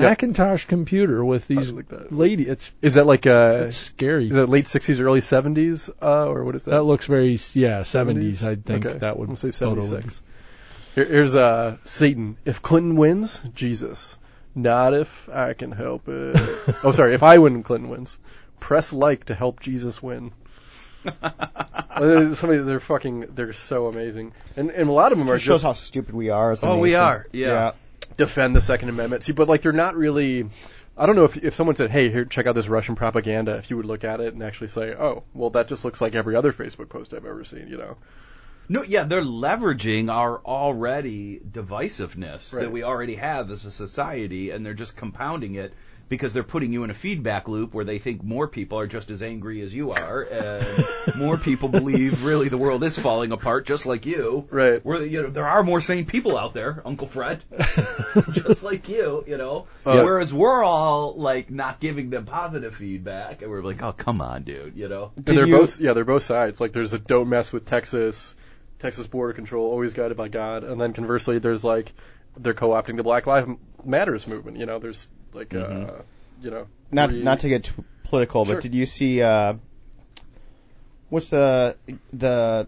[0.03, 2.12] Macintosh computer with these like that.
[2.12, 2.47] lady.
[2.47, 4.29] It's Is that like uh it's scary.
[4.29, 6.71] is that late sixties, early seventies, uh, or what is that?
[6.71, 8.43] that looks very yeah 70s.
[8.47, 8.97] I think okay.
[8.99, 10.21] that would I'm gonna say totally- seventy six.
[10.95, 12.38] Here, here's uh Satan.
[12.45, 14.17] If Clinton wins, Jesus.
[14.58, 16.36] Not if I can help it.
[16.84, 17.13] oh, sorry.
[17.13, 18.17] If I win, Clinton wins.
[18.62, 20.31] Press like to help Jesus win.
[21.95, 25.39] Uh, Somebody, they're fucking, they're so amazing, and and a lot of them are It
[25.39, 26.51] shows just how stupid we are.
[26.51, 27.01] As a Oh, we nation.
[27.01, 27.71] are, yeah.
[28.17, 29.23] Defend the Second Amendment.
[29.23, 30.47] See, but like they're not really.
[30.97, 33.69] I don't know if if someone said, "Hey, here, check out this Russian propaganda," if
[33.69, 36.36] you would look at it and actually say, "Oh, well, that just looks like every
[36.36, 37.97] other Facebook post I've ever seen," you know?
[38.67, 44.65] No, yeah, they're leveraging our already divisiveness that we already have as a society, and
[44.65, 45.73] they're just compounding it
[46.08, 49.10] because they're putting you in a feedback loop where they think more people are just
[49.10, 50.86] as angry as you are, and
[51.18, 54.48] more people believe really the world is falling apart, just like you.
[54.52, 54.84] Right.
[54.86, 57.44] Where you know there are more sane people out there, Uncle Fred,
[58.32, 59.68] just like you, you know.
[59.86, 60.04] Oh, yeah.
[60.04, 64.44] Whereas we're all like not giving them positive feedback, and we're like, oh come on,
[64.44, 65.12] dude, you know.
[65.15, 66.62] And they're you- both, yeah, they're both sides.
[66.62, 68.36] Like, there's a don't mess with Texas,
[68.80, 71.94] Texas border control, always guided by God, and then conversely, there's like
[72.38, 73.50] they're co-opting the Black Lives
[73.84, 74.58] Matters movement.
[74.58, 75.89] You know, there's like, Mhm.
[75.89, 76.02] uh,
[76.41, 78.56] you know, Not three- not to get too political, Sure.
[78.56, 79.54] but did you see uh,
[81.10, 81.76] what's the
[82.13, 82.67] the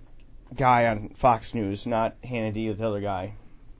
[0.55, 1.85] guy on Fox News?
[1.85, 3.33] Not Hannity, the other guy,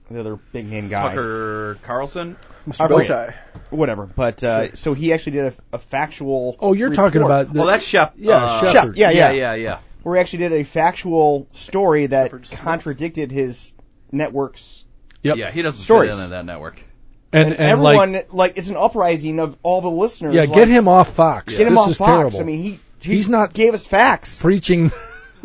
[0.09, 1.09] the other big name guy.
[1.09, 2.35] Tucker Carlson.
[2.67, 2.81] Mr.
[2.81, 2.87] I.
[2.87, 3.33] Bowtie.
[3.69, 4.05] Whatever.
[4.05, 6.57] But uh, so he actually did a, a factual.
[6.59, 8.13] Oh, you're talking about the, Oh, that's Shep.
[8.17, 9.79] yeah, uh, Shep- Shep, yeah, yeah, yeah, yeah, yeah.
[10.03, 12.59] Where he actually did a factual story that Shepard Smith.
[12.61, 13.71] contradicted his
[14.11, 14.83] network's.
[15.23, 15.37] Yep.
[15.37, 16.11] Yeah, he doesn't Stories.
[16.15, 16.79] fit into that network.
[17.33, 20.33] And, And, and everyone like, it's an uprising of all the listeners.
[20.33, 21.57] yeah, like, get him off Fox.
[21.57, 22.07] Get him this off is Fox.
[22.09, 22.39] terrible.
[22.39, 24.41] I mean, he, he He's not gave us facts.
[24.41, 24.91] preaching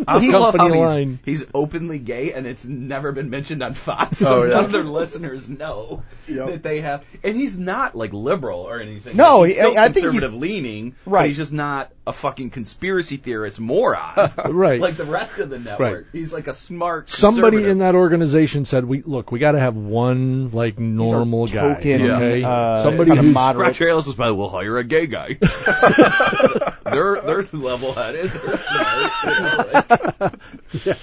[0.08, 3.74] I the love how company he's, he's openly gay and it's never been mentioned on
[3.74, 4.22] Fox.
[4.22, 4.50] Oh, So yeah.
[4.54, 6.48] none of their listeners know Yep.
[6.48, 7.04] that they have.
[7.24, 9.16] And he's not like liberal or anything.
[9.16, 10.94] No, Like, he's he- still I- I think he's- conservative leaning.
[11.04, 11.26] but Right.
[11.28, 14.32] he's just not a fucking conspiracy theorist moron.
[14.50, 14.80] right.
[14.80, 15.78] Like the rest of the network.
[15.96, 16.04] Right.
[16.12, 17.08] He's like a smart.
[17.08, 21.74] Somebody in that organization said, "We look, we got to have one like normal guy,
[21.74, 22.42] token, okay?
[22.42, 23.76] uh, Somebody kinda who's moderate.
[23.76, 25.38] Scratch Rails is by we'll hire a gay guy.
[26.90, 28.30] they're they're level headed.
[28.30, 29.14] They're smart.
[29.24, 30.98] You know, like,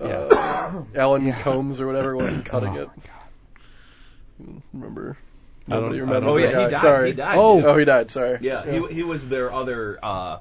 [0.00, 2.88] Uh, Alan Colmes or whatever wasn't cutting it.
[4.72, 5.16] Remember?
[5.68, 6.80] I don't- Nobody I don't remembers oh yeah, he died.
[6.80, 7.06] Sorry.
[7.08, 7.38] He died.
[7.38, 7.56] Oh.
[7.56, 7.64] dude.
[7.64, 8.10] Oh, he died.
[8.10, 8.38] Sorry.
[8.40, 10.38] Yeah, He, he was their other uh,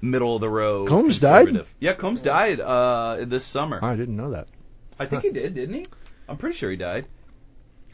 [0.00, 0.88] middle of the road.
[0.88, 1.48] Colmes died?
[1.80, 3.80] Yeah, Colmes died uh, this summer.
[3.82, 4.46] I didn't know that.
[4.98, 5.84] I think he did, didn't he?
[6.28, 7.06] I'm pretty sure he died.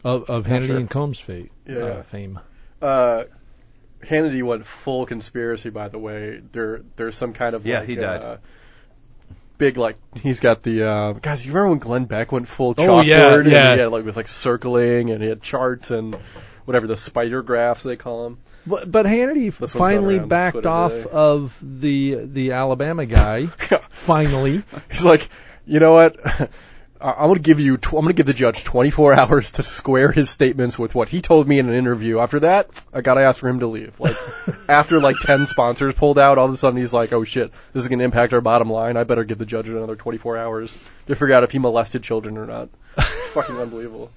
[0.03, 0.77] Of, of Not Hannity sure.
[0.77, 1.77] and Colmes' fate, Yeah.
[1.77, 2.39] uh, fame.
[2.81, 3.23] Uh,
[4.03, 5.69] Hannity went full conspiracy.
[5.69, 8.23] By the way, there there's some kind of Yeah, like, he died.
[8.23, 8.37] Uh,
[9.57, 11.45] big like he's got the uh, guys.
[11.45, 13.05] You remember when Glenn Beck went full Oh, chalkboard?
[13.05, 13.73] yeah, and yeah.
[13.73, 16.15] He had like was like circling and he had charts and
[16.65, 18.37] whatever the spider graphs they call them.
[18.67, 21.09] But, but Hannity This finally backed Twitter off today.
[21.11, 23.45] of the the Alabama guy.
[23.89, 25.27] finally, He's like,
[25.65, 26.17] you know what?
[27.01, 27.77] I- I'm gonna give you.
[27.77, 31.21] Tw- I'm gonna give the judge 24 hours to square his statements with what he
[31.21, 32.19] told me in an interview.
[32.19, 33.97] After that, I gotta ask for him to leave.
[33.99, 34.17] Like,
[34.69, 37.83] after like 10 sponsors pulled out, all of a sudden he's like, oh shit, this
[37.83, 38.97] is gonna impact our bottom line.
[38.97, 42.37] I better give the judge another 24 hours to figure out if he molested children
[42.37, 42.69] or not.
[42.97, 44.11] It's fucking unbelievable.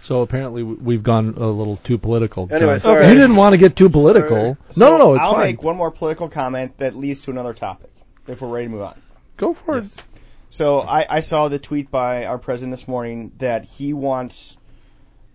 [0.00, 2.48] so apparently we've gone a little too political.
[2.50, 2.80] Anyway, John.
[2.80, 3.08] sorry.
[3.08, 4.56] you didn't want to get too political.
[4.70, 5.46] So no, no, no, it's I'll fine.
[5.48, 7.90] make one more political comment that leads to another topic
[8.26, 9.00] if we're ready to move on.
[9.36, 9.96] Go for Yes.
[9.96, 10.02] it.
[10.52, 14.58] So I, I saw the tweet by our president this morning that he wants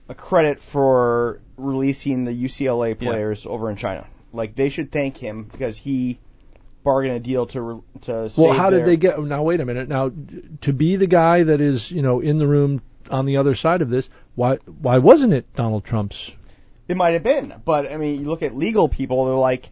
[0.08, 4.06] a credit for releasing the UCLA players over in China.
[4.32, 6.20] Like they should thank him because he
[6.84, 9.18] bargained a deal to to save Well, how did they get?
[9.18, 9.90] Oh, now wait a minute.
[9.90, 10.12] Now
[10.62, 13.82] to be the guy that is you know in the room on the other side
[13.82, 16.32] of this, why why wasn't it Donald Trump's?
[16.88, 19.72] It might have been, but I mean, you look at legal people; they're like,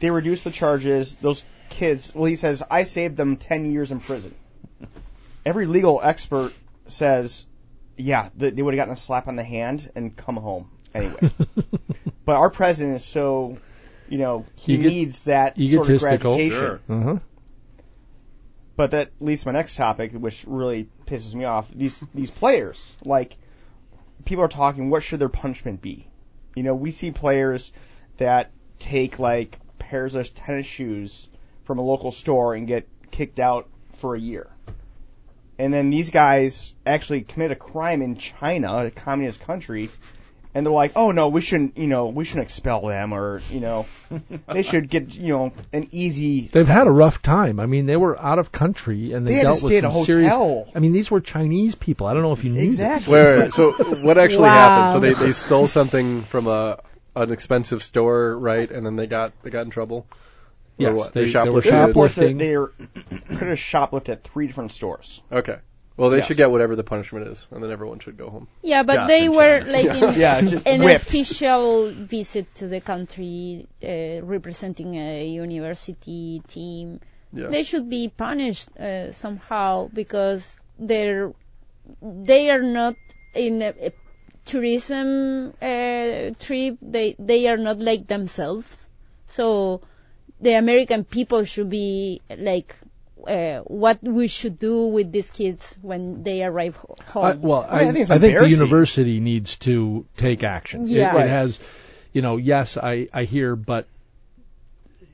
[0.00, 1.14] they reduce the charges.
[1.14, 4.34] Those kids, well, he says, I saved them ten years in prison.
[5.44, 6.52] Every legal expert
[6.86, 7.46] says,
[7.96, 11.30] yeah, th- they would have gotten a slap on the hand and come home anyway.
[12.24, 13.56] but our president is so,
[14.08, 16.36] you know, he Ego- needs that sort of egotistical.
[16.36, 16.58] gratification.
[16.58, 16.80] Sure.
[16.88, 17.18] Uh-huh.
[18.76, 21.70] But that leads to my next topic, which really pisses me off.
[21.72, 23.36] These these players, like
[24.24, 26.08] people are talking, what should their punishment be?
[26.56, 27.72] You know, we see players
[28.16, 31.28] that take like pairs of tennis shoes
[31.64, 34.48] from a local store and get kicked out for a year.
[35.58, 39.88] And then these guys actually commit a crime in China, a communist country,
[40.52, 43.60] and they're like, "Oh no, we shouldn't, you know, we shouldn't expel them, or you
[43.60, 43.86] know,
[44.48, 47.60] they should get, you know, an easy." They've had a rough time.
[47.60, 49.84] I mean, they were out of country and they, They had to dealt stay with
[49.84, 50.34] at a some serious.
[50.74, 52.06] I mean, these were Chinese people.
[52.08, 52.60] I don't know if you knew.
[52.60, 52.80] this.
[52.80, 53.14] Exactly.
[53.14, 53.52] Wait, wait, wait.
[53.52, 54.54] So what actually Wow.
[54.54, 54.90] happened?
[54.90, 56.80] So they they stole something from a
[57.16, 58.68] an expensive store, right?
[58.68, 60.06] And then they got they got in trouble.
[60.78, 61.12] Yes, what?
[61.12, 61.62] they- They they shoplifted.
[61.62, 62.38] They're shoplifting.
[62.38, 62.54] They
[63.38, 65.20] could have shoplifted at three different stores.
[65.30, 65.58] Okay.
[65.96, 66.26] Well, they Yes.
[66.26, 68.48] should get whatever the punishment is, and then everyone should go home.
[68.62, 69.72] Yeah, but Just they were China.
[69.72, 69.84] like
[70.14, 71.04] in Yeah, just an whipped.
[71.06, 76.98] official visit to the country uh, representing a university team.
[77.32, 77.46] Yeah.
[77.48, 81.32] They should be punished uh, somehow because they're
[82.02, 82.96] they are not
[83.34, 83.92] in a, a
[84.44, 86.78] tourism uh, trip.
[86.82, 88.88] They they are not like themselves.
[89.26, 89.80] So
[90.44, 92.76] the American people should be like
[93.26, 97.24] uh, what we should do with these kids when they arrive home.
[97.24, 100.82] I, well, I I, think it's I think the university needs to take action.
[100.84, 101.12] It- Yeah.
[101.12, 101.28] It, Right.
[101.28, 101.58] has,
[102.12, 103.86] you know, yes, I, I hear, but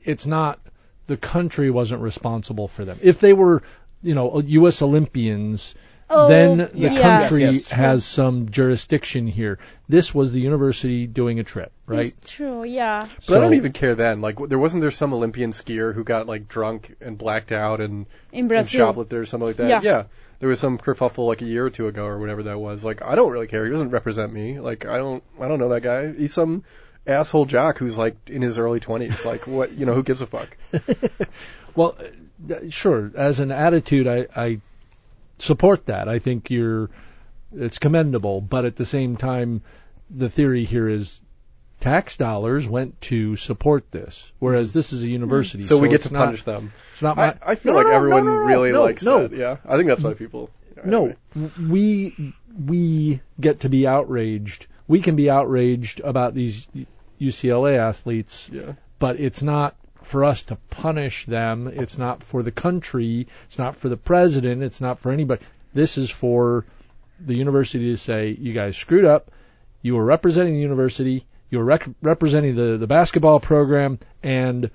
[0.03, 0.59] it's not,
[1.07, 2.99] the country wasn't responsible for them.
[3.01, 3.63] If they were,
[4.03, 4.81] you know, U.S.
[4.81, 5.75] Olympians,
[6.13, 7.01] Oh, then the yeah.
[7.01, 9.59] country Yes, yes, has some jurisdiction here.
[9.87, 12.07] This was the university doing a trip, right?
[12.07, 13.07] It's true, yeah.
[13.27, 14.19] But I don't even care then.
[14.21, 18.05] Like, there wasn't there some Olympian skier who got like drunk and blacked out and,
[18.31, 18.93] In and Brazil.
[18.93, 19.83] shoplifted or something like that?
[19.83, 20.03] Yeah.
[20.39, 22.83] There was some kerfuffle like a year or two ago or whatever that was.
[22.83, 23.63] Like, I don't really care.
[23.65, 24.59] He doesn't represent me.
[24.59, 26.11] Like, I don't, I don't know that guy.
[26.11, 26.63] He's some
[27.07, 29.23] asshole jock who's like in his early twenties.
[29.25, 30.49] Like, what, you know, who gives a fuck?
[31.75, 32.03] Well, uh,
[32.47, 33.11] th- sure.
[33.15, 34.59] As an attitude, I, I
[35.41, 36.07] support that.
[36.07, 36.89] I think you're,
[37.55, 38.41] it's commendable.
[38.41, 39.61] But at the same time,
[40.09, 41.21] the theory here is
[41.79, 45.63] tax dollars went to support this, whereas this is a university.
[45.63, 46.71] So, we get to not- punish them.
[46.93, 47.23] It's not my.
[47.29, 49.27] I, I feel No, like no, everyone no, really likes no.
[49.27, 49.37] that.
[49.37, 50.49] Yeah, I think that's why people.
[50.83, 51.13] No,
[51.59, 52.33] we
[52.67, 54.67] we get to be outraged.
[54.87, 56.67] We can be outraged about these
[57.19, 58.73] UCLA athletes, Yeah.
[58.99, 61.67] but it's not for us to punish them.
[61.67, 63.27] It's not for the country.
[63.47, 64.63] It's not for the president.
[64.63, 65.43] It's not for anybody.
[65.73, 66.65] This is for
[67.19, 69.31] the university to say, you guys screwed up.
[69.81, 71.25] You were representing the university.
[71.49, 74.69] You were rec- representing the, the basketball program, and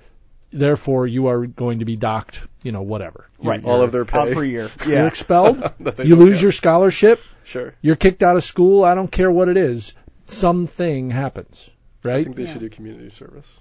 [0.51, 3.27] therefore you are going to be docked, you know, whatever.
[3.43, 3.63] Right.
[3.63, 4.33] All of their Out pay.
[4.33, 4.69] for a year.
[4.85, 5.07] You're Yeah.
[5.07, 5.57] expelled.
[5.79, 6.43] That you lose get.
[6.43, 7.21] your scholarship.
[7.43, 7.73] Sure.
[7.81, 8.83] You're kicked out of school.
[8.83, 9.93] I don't care what it is.
[10.27, 11.69] Something happens,
[12.03, 12.23] I right?
[12.25, 12.51] think they Yeah.
[12.51, 13.59] should do community service.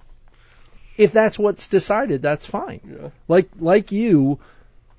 [0.96, 2.80] If that's what's decided, that's fine.
[2.88, 3.08] Yeah.
[3.28, 4.38] Like like you,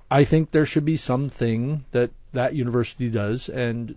[0.09, 3.95] I think there should be something that that university does, and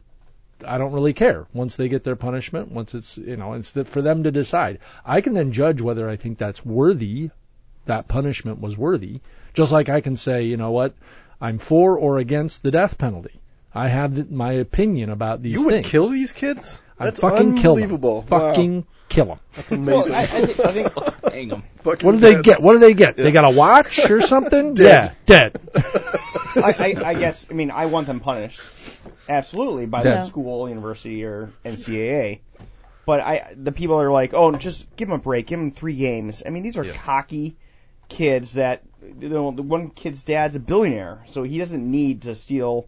[0.67, 2.71] I don't really care once they get their punishment.
[2.73, 4.79] Once it's you know it's the, for them to decide.
[5.05, 7.31] I can then judge whether I think that's worthy.
[7.87, 9.21] That punishment was worthy.
[9.55, 10.95] Just like I can say, you know what,
[11.41, 13.41] I'm for or against the death penalty.
[13.75, 15.87] I have th my opinion about these You would things.
[15.89, 16.81] kill these kids?
[17.01, 17.85] I'd That's fucking kill them.
[17.85, 18.23] unbelievable.
[18.23, 19.39] Fucking kill them.
[19.55, 20.13] That's Well, amazing.
[20.15, 21.63] I, I, think, I think Hang 'em.
[21.79, 22.45] Fucking What do they dead.
[22.45, 22.63] get?
[22.63, 23.17] What do they get?
[23.17, 24.75] They got a watch or something?
[24.75, 25.17] Dead.
[25.27, 25.61] Yeah, dead.
[26.57, 28.61] I, I, I guess I mean I want them punished,
[29.29, 30.17] absolutely by Yeah.
[30.17, 32.41] the school, university, or NCAA.
[33.07, 35.97] But I, the people are like, oh, just give them a break, give them three
[35.97, 36.43] games.
[36.45, 36.93] I mean, these are Yeah.
[36.93, 37.57] cocky
[38.09, 38.83] kids that
[39.21, 42.87] you know the one kid's dad's a billionaire, so he doesn't need to steal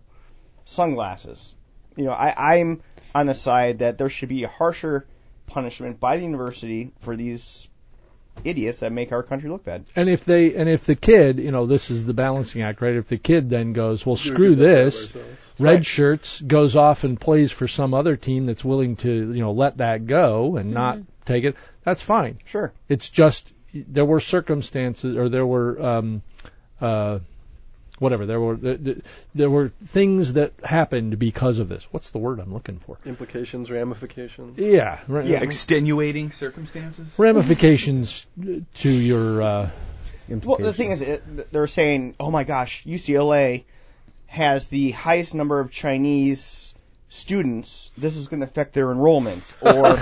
[0.65, 1.55] sunglasses.
[1.97, 2.83] You know, I, I'm
[3.15, 5.07] on the side that there should be a harsher
[5.47, 7.69] punishment by the university for these
[8.45, 9.85] idiots that make our country look bad.
[9.95, 12.95] And if they and if the kid, you know, this is the balancing act, right?
[12.95, 15.15] If the kid then goes, well, We screw do that to this,
[15.59, 15.87] red Right.
[15.87, 19.79] shirts goes off and plays for some other team that's willing to, you know, let
[19.79, 21.57] that go and not take it.
[21.85, 22.39] That's fine.
[22.47, 22.73] Sure.
[22.89, 26.23] It's just there were circumstances or there were um
[26.81, 27.19] uh
[28.03, 28.97] whatever there were there,
[29.35, 31.87] there were things that happened because of this.
[31.93, 32.99] What's the word I'm looking for?
[33.07, 34.59] Implications, ramifications.
[34.59, 35.41] Yeah, ra- Yeah.
[35.43, 37.09] Extenuating circumstances.
[37.17, 38.27] ramifications
[38.75, 39.71] to your uh
[40.29, 43.65] Well, the thing is, it, they're saying, "Oh my gosh, UCLA
[44.27, 46.75] has the highest number of Chinese
[47.09, 47.91] students.
[47.99, 49.97] This is going to affect their enrollments." Or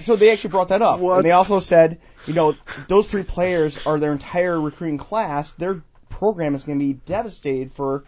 [0.00, 1.16] so they actually brought that up, What?
[1.16, 2.54] and they also said, you know,
[2.88, 5.52] those three players are their entire recruiting class.
[5.54, 5.82] Their
[6.22, 8.04] program is going to be devastated for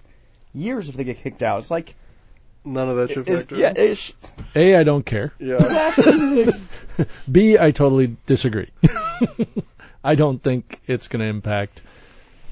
[0.55, 1.59] years if they get kicked out.
[1.59, 1.97] It's like,
[2.65, 3.77] None of that should is, factor yeah, in.
[3.77, 4.13] it's,
[4.55, 5.35] A, I don't care.
[5.41, 5.91] Yeah.
[7.33, 8.71] B, I totally disagree.
[10.05, 11.83] I don't think it's going to impact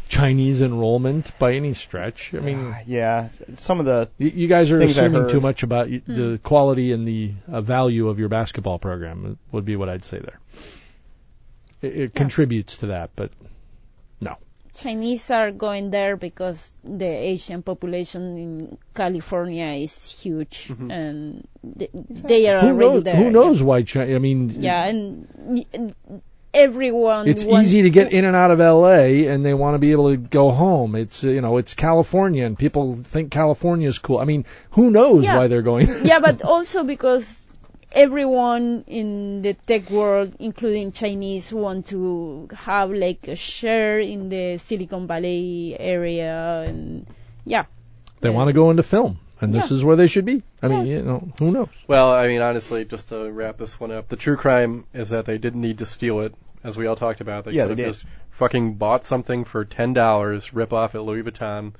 [0.08, 2.34] Chinese enrollment by any stretch.
[2.34, 3.28] I mean, yeah.
[3.54, 7.06] Some of the you, you guys are assuming too much about y the quality and
[7.06, 9.38] the uh, value of your basketball program.
[9.52, 10.40] Would be what I'd say there.
[11.80, 13.30] It, it contributes to that, but
[14.74, 22.48] Chinese are going there because the Asian population in California is huge, and they, they
[22.48, 23.02] are who already knows?
[23.04, 23.16] there.
[23.16, 24.14] Who knows why China?
[24.14, 25.66] I mean, Yeah, and y-
[26.54, 27.28] everyone.
[27.28, 29.92] it's want- easy to get in and out of LA and they want to be
[29.92, 30.94] able to go home.
[30.94, 34.18] It's uh, you know, it's California and people think California is cool.
[34.18, 35.36] I mean, who knows Yeah.
[35.38, 35.88] why they're going?
[36.04, 37.46] yeah, but also because
[37.94, 44.58] everyone in the tech world, including Chinese, want to have like a share in the
[44.58, 47.06] Silicon Valley area, and
[47.44, 47.64] yeah.
[48.20, 49.76] They want to go into film, and this Yeah.
[49.76, 50.42] is where they should be.
[50.62, 51.68] I mean, you know, who knows?
[51.88, 55.24] Well, I mean, honestly, just to wrap this one up, the true crime is that
[55.24, 57.44] they didn't need to steal it, as we all talked about.
[57.44, 58.00] They Yeah, could they have did.
[58.00, 61.72] just fucking bought something for ten dollars, rip off at Louis Vuitton.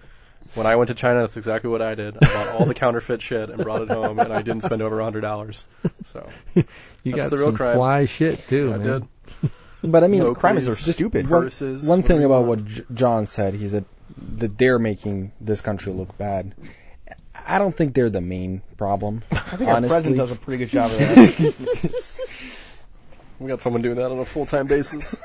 [0.55, 2.16] When I went to China, that's exactly what I did.
[2.16, 5.00] I bought all the counterfeit shit and brought it home, and I didn't spend over
[5.00, 5.64] a hundred dollars.
[6.05, 6.64] So You
[7.07, 7.76] That's got the real some crime.
[7.76, 8.83] fly shit too, I man.
[8.83, 9.50] did.
[9.83, 11.28] But I mean, No crimes are stupid.
[11.28, 12.61] one, Purses, one thing about want.
[12.61, 13.85] what J- John said, he said
[14.37, 16.55] that they're making this country look bad.
[17.46, 19.22] I don't think they're the main problem.
[19.33, 22.05] I think our president does a pretty good job of that.
[23.40, 25.16] We got someone doing that on a full time basis.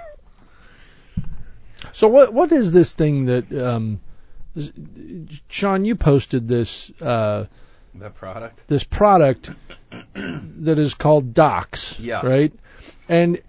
[1.93, 4.06] So what what is this thing that um, s-
[5.49, 5.85] Sean?
[5.85, 7.45] You posted this uh,
[7.95, 8.67] That product.
[8.67, 9.49] this product
[10.15, 12.23] that is called Dox, Yes.
[12.23, 12.53] right?
[13.09, 13.41] And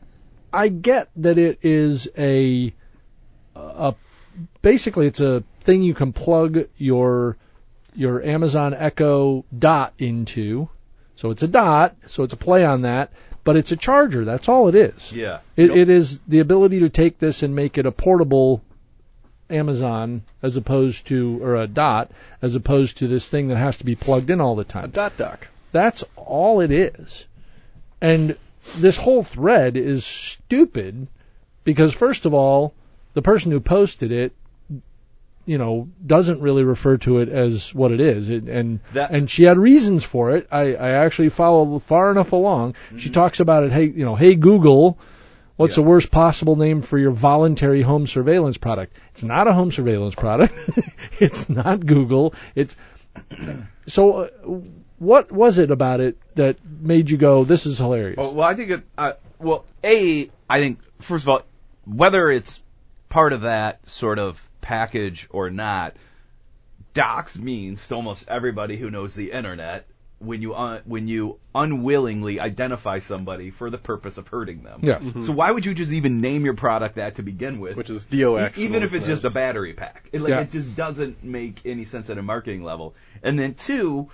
[0.53, 2.73] I get that it is a
[3.55, 3.95] a
[4.63, 7.37] basically it's a thing you can plug your
[7.95, 10.69] your Amazon Echo Dot into.
[11.17, 14.25] So it's a dot, so it's a play on that, but it's a charger.
[14.25, 15.13] That's all it is.
[15.13, 15.41] Yeah.
[15.57, 18.63] It, it is the ability to take this and make it a portable
[19.51, 22.11] Amazon as opposed to, or a dot,
[22.43, 24.85] as opposed to this thing that has to be plugged in all the time.
[24.85, 25.49] A dot doc.
[25.73, 27.27] That's all it is.
[28.01, 28.37] And
[28.77, 31.09] this whole thread is stupid
[31.65, 32.75] because, first of all,
[33.15, 34.33] the person who posted it,
[35.45, 38.29] you know, doesn't really refer to it as what it is.
[38.29, 40.47] It, and That- and she had reasons for it.
[40.51, 42.75] I, I actually followed far enough along.
[42.91, 43.13] She mm-hmm.
[43.13, 43.73] talks about it.
[43.73, 44.99] Hey, you know, hey Google,
[45.59, 45.83] what's Yeah.
[45.83, 48.97] the worst possible name for your voluntary home surveillance product?
[49.13, 50.55] It's not a home surveillance product.
[51.21, 52.33] it's not Google.
[52.55, 52.75] It's
[53.87, 54.13] so.
[54.23, 54.29] Uh,
[54.99, 58.17] what was it about it that made you go, "This is hilarious"?
[58.19, 58.83] Oh, well, I think it.
[58.97, 60.29] Uh, well, a.
[60.51, 61.43] I think first of all,
[61.85, 62.61] whether it's
[63.09, 65.95] part of that sort of package or not,
[66.95, 69.87] dox means to almost everybody who knows the internet
[70.21, 74.81] when you un- when you unwillingly identify somebody for the purpose of hurting them.
[74.83, 75.05] Yes.
[75.05, 75.21] Mm-hmm.
[75.21, 77.77] So why would you just even name your product that to begin with?
[77.77, 78.59] Which is DOX.
[78.59, 80.09] E- even if for it's just a battery pack.
[80.13, 80.41] It, like Yeah.
[80.41, 82.95] it just doesn't make any sense at a marketing level.
[83.23, 84.11] And then two,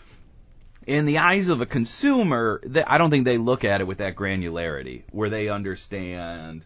[0.86, 3.98] in the eyes of a consumer, th I don't think they look at it with
[3.98, 6.64] that granularity where they understand.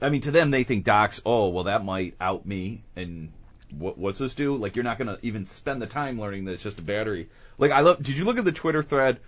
[0.00, 1.20] I mean, to them, they think dox.
[1.26, 3.32] Oh, well, that might out me, and
[3.78, 4.56] what, what's this do?
[4.56, 7.28] Like you're not gonna even spend the time learning that it's just a battery.
[7.58, 8.02] Like I love.
[8.02, 9.20] Did you look at the Twitter thread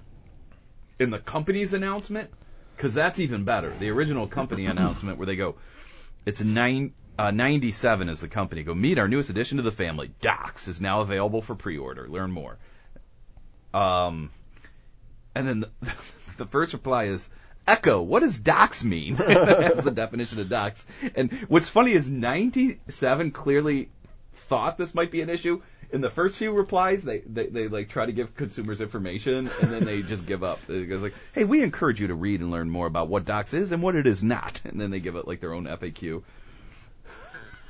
[0.99, 2.31] in the company's announcement?
[2.77, 3.73] Because that's even better.
[3.79, 5.57] The original company announcement where they go,
[6.27, 6.95] it's nine.
[7.17, 8.65] Uh, 97 is the company.
[8.65, 10.11] Go meet our newest addition to the family.
[10.21, 12.09] Dox is now available for pre-order.
[12.09, 12.59] Learn more.
[13.73, 14.31] Um,
[15.33, 15.71] and then the,
[16.39, 17.31] the first reply is
[17.67, 18.03] Echo.
[18.03, 19.15] What does dox mean?
[19.19, 20.87] That's the definition of dox.
[21.15, 23.91] And what's funny is 97 clearly
[24.35, 25.63] thought this might be an issue.
[25.91, 29.73] In the first few replies, they, they, they like try to give consumers information, and
[29.73, 30.59] then they just give up.
[30.69, 33.55] It goes like, "Hey, we encourage you to read and learn more about what dox
[33.55, 36.23] is and what it is not," and then they give it like their own FAQ.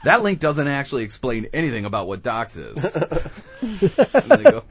[0.04, 2.96] That link doesn't actually explain anything about what dox is.
[4.28, 4.64] Go-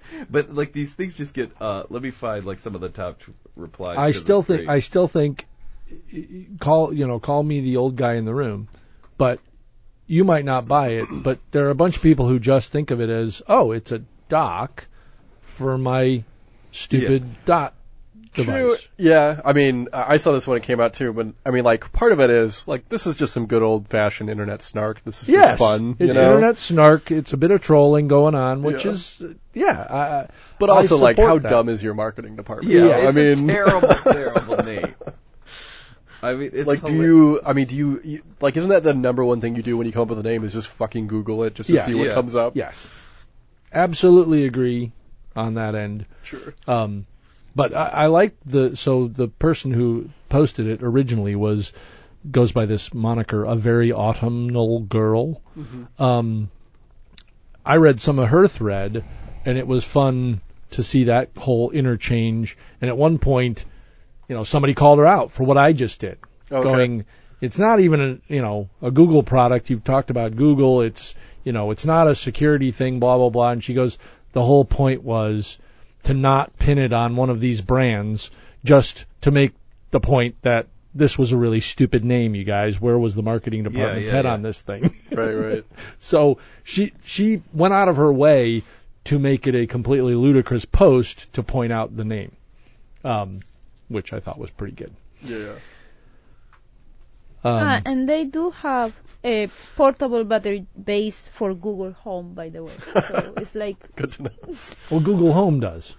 [0.30, 1.52] but like these things just get.
[1.60, 3.20] Uh, let me find like some of the top
[3.56, 3.98] replies.
[3.98, 4.68] I still think great.
[4.68, 5.46] I still think
[6.58, 8.68] call you know call me the old guy in the room,
[9.18, 9.40] but
[10.12, 11.06] you might not buy it.
[11.10, 13.92] But there are a bunch of people who just think of it as oh it's
[13.92, 14.86] a dock
[15.40, 16.24] for my
[16.70, 17.74] stupid dot
[18.34, 18.44] True.
[18.44, 18.88] device.
[18.96, 21.64] Yeah, I mean, I I saw this when it came out too, but I mean,
[21.64, 25.02] like, part of it is like this is just some good old fashioned internet snark.
[25.04, 26.34] This is Yes, just fun, it's know.
[26.34, 27.10] internet snark.
[27.10, 28.92] It's a bit of trolling going on, which Yeah.
[28.92, 29.22] is
[29.54, 29.86] yeah.
[29.88, 31.48] I, I- but I also, like, how that.
[31.50, 32.72] dumb is your marketing department?
[32.72, 34.94] yeah, You know, it's I mean, a terrible, terrible name.
[36.22, 37.40] I mean, it's like, do you?
[37.44, 38.22] I mean, do you, you?
[38.40, 40.22] Like, isn't that the number one thing you do when you come up with a
[40.22, 40.44] name?
[40.44, 41.86] Is just fucking Google it just to Yes.
[41.86, 42.14] see what Yeah.
[42.14, 42.54] comes up?
[42.56, 42.86] Yes,
[43.72, 44.92] absolutely agree
[45.34, 46.06] on that end.
[46.22, 46.54] Sure.
[46.68, 47.06] Um,
[47.56, 51.72] but I, I like the so the person who posted it originally was
[52.30, 55.42] goes by this moniker, a very autumnal girl.
[55.98, 56.50] Um,
[57.66, 59.02] I read some of her thread,
[59.44, 60.40] and it was fun
[60.72, 62.56] to see that whole interchange.
[62.80, 63.64] And at one point,
[64.32, 66.16] you know, somebody called her out for what I just did,
[66.50, 66.62] Okay.
[66.62, 67.04] going,
[67.42, 69.68] "It's not even a you know a Google product.
[69.68, 70.80] You've talked about Google.
[70.80, 71.14] It's
[71.44, 72.98] you know it's not a security thing.
[72.98, 73.98] Blah blah blah." And she goes,
[74.32, 75.58] "The whole point was."
[76.04, 78.32] to not pin it on one of these brands
[78.64, 79.52] just to make
[79.92, 82.80] the point that this was a really stupid name, you guys.
[82.80, 84.32] Where was the marketing department's yeah, head yeah.
[84.32, 84.98] on this thing?
[85.12, 85.32] Right.
[85.32, 85.64] Right.
[86.00, 88.64] so she she went out of her way
[89.04, 92.32] to make it a completely ludicrous post to point out the name,
[93.04, 93.40] um,
[93.92, 94.94] which I thought was pretty good.
[95.22, 95.52] yeah.
[97.44, 102.62] Um, Ah, and they do have a portable battery base for Google Home, by the
[102.62, 102.72] way.
[102.84, 104.30] So it's like Good to know.
[104.90, 105.92] well, Google Home does.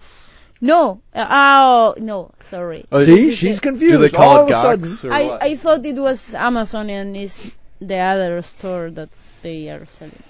[0.62, 2.86] no, uh, oh no, sorry.
[2.92, 3.94] Oh, See, she's the- confused.
[3.94, 5.44] Do they call All it of a sudden, Gox or I what?
[5.44, 7.46] I thought it was Amazon and it's
[7.82, 9.10] the other store that
[9.42, 10.24] they are selling.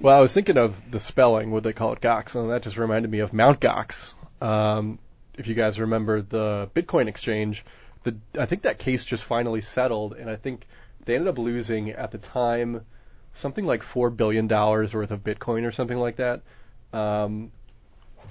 [0.00, 1.52] Well, I was thinking of the spelling.
[1.52, 2.34] Would they call it Gox?
[2.34, 4.14] And that just reminded me of Mount Gox.
[4.42, 4.98] Um,
[5.36, 7.64] if you guys remember the Bitcoin exchange,
[8.04, 10.66] the I think that case just finally settled, and I think
[11.04, 12.84] they ended up losing at the time
[13.34, 16.42] something like four billion dollars worth of Bitcoin or something like that.
[16.92, 17.52] Um,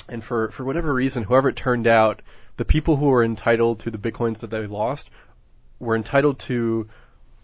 [0.09, 2.21] and for for whatever reason, whoever it turned out,
[2.57, 5.09] the people who were entitled to the bitcoins that they lost
[5.79, 6.87] were entitled to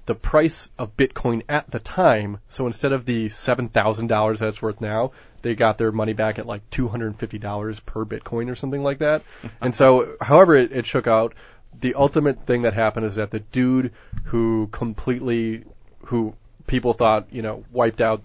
[0.06, 2.40] the price of Bitcoin at the time.
[2.50, 6.14] So instead of the seven thousand dollars that it's worth now, they got their money
[6.14, 9.24] back at like two hundred and fifty dollars per Bitcoin or something like that.
[9.62, 11.34] and so, however it, it shook out,
[11.80, 13.94] the ultimate thing that happened is that the dude
[14.26, 15.64] who completely,
[16.06, 16.36] who
[16.68, 18.22] people thought you know wiped out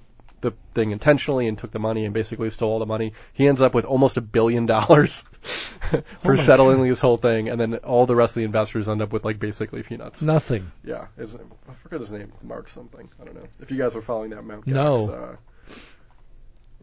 [0.47, 3.13] the thing intentionally and took the money and basically stole all the money.
[3.33, 5.21] He ends up with almost a billion dollars
[6.21, 9.13] for settling this whole thing, and then all the rest of the investors end up
[9.13, 10.23] with like basically peanuts.
[10.23, 10.71] Nothing.
[10.85, 12.33] Yeah, his I forget his name.
[12.43, 13.09] Mark something.
[13.21, 13.49] I don't know.
[13.61, 15.11] If you guys were following that Mount No.
[15.11, 15.37] uh,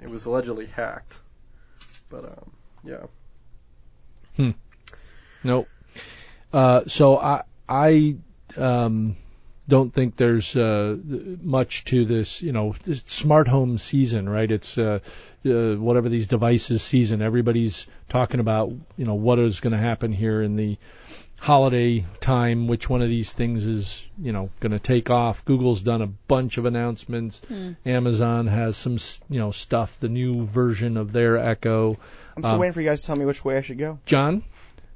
[0.02, 1.20] it was allegedly hacked.
[2.10, 2.52] But um,
[2.84, 3.06] yeah.
[4.36, 4.52] Hmm.
[5.44, 5.68] Nope.
[6.52, 8.16] Uh, so I I
[8.58, 9.16] um,
[9.68, 10.98] don't think there's uh,
[11.42, 12.42] much to this.
[12.42, 14.50] You know, this smart home season, right?
[14.52, 15.00] It's uh,
[15.46, 17.22] uh, whatever these devices season.
[17.22, 20.78] Everybody's talking about you know what is going to happen here in the
[21.40, 22.68] holiday time.
[22.68, 25.46] Which one of these things is you know going to take off?
[25.46, 27.42] Google's done a bunch of announcements.
[27.86, 30.00] Amazon has some s- you know stuff.
[30.00, 31.98] The new version of their Echo.
[32.36, 34.00] I'm still Um, waiting for you guys to tell me which way I should go.
[34.06, 34.44] John.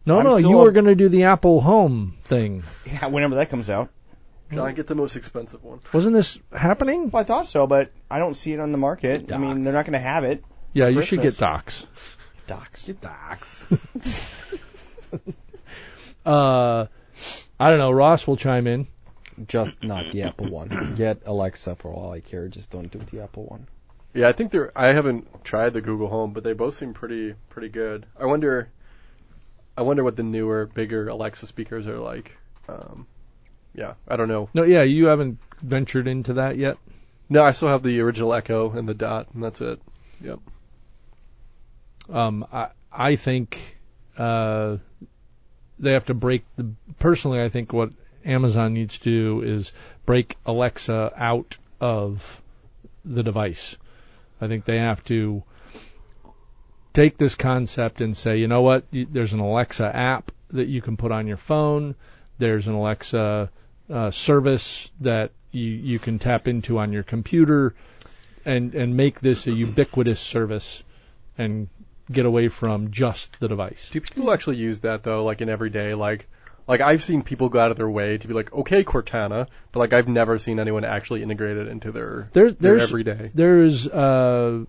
[0.06, 2.64] No, I'm no, you on- were going to do the Apple Home thing.
[2.86, 3.90] Yeah, whenever that comes out.
[4.52, 5.80] John, get the most expensive one.
[5.94, 7.10] Wasn't this happening?
[7.10, 9.32] Well, I thought so, but I don't see it on the market.
[9.32, 10.44] I mean, they're not going to have it.
[10.74, 11.36] Yeah, you should Christmas.
[11.36, 11.86] get dox.
[12.48, 12.86] Dox.
[12.86, 13.66] Get dox.
[16.26, 16.88] Uh,
[17.58, 17.90] I don't know.
[17.92, 18.86] Ross will chime in.
[19.48, 20.96] Just not the Apple one.
[20.96, 22.50] Get Alexa for all I care.
[22.50, 23.68] Just don't do the Apple one.
[24.14, 24.72] Yeah, I think they're.
[24.76, 28.06] I haven't tried the Google Home, but they both seem pretty pretty good.
[28.20, 28.70] I wonder.
[29.78, 32.36] I wonder what the newer, bigger Alexa speakers are like.
[32.68, 33.08] Um,
[33.78, 34.50] yeah, I don't know.
[34.54, 36.78] No, yeah, you haven't ventured into that yet.
[37.30, 39.80] No, I still have the original Echo and the Dot, and that's it.
[40.22, 40.40] Yep.
[42.10, 43.78] Um, I I think
[44.18, 44.78] uh,
[45.78, 46.72] they have to break the.
[46.98, 47.92] Personally, I think what
[48.26, 49.72] Amazon needs to do is
[50.06, 52.42] break Alexa out of
[53.06, 53.78] the device.
[54.42, 55.44] I think they have to
[56.94, 58.86] take this concept and say, you know what?
[58.92, 61.96] There's an Alexa app that you can put on your phone.
[62.40, 63.52] There's an Alexa
[63.90, 67.76] uh, service that you you can tap into on your computer,
[68.46, 70.84] and and make this a ubiquitous service,
[71.38, 71.70] and
[72.12, 73.90] get away from just the device.
[73.90, 76.28] Do people actually use that though, like in everyday, like,
[76.68, 79.80] like I've seen people go out of their way to be like, okay, Cortana, but
[79.80, 83.32] like I've never seen anyone actually integrate it into their, There's their everyday.
[83.34, 84.64] there's uh,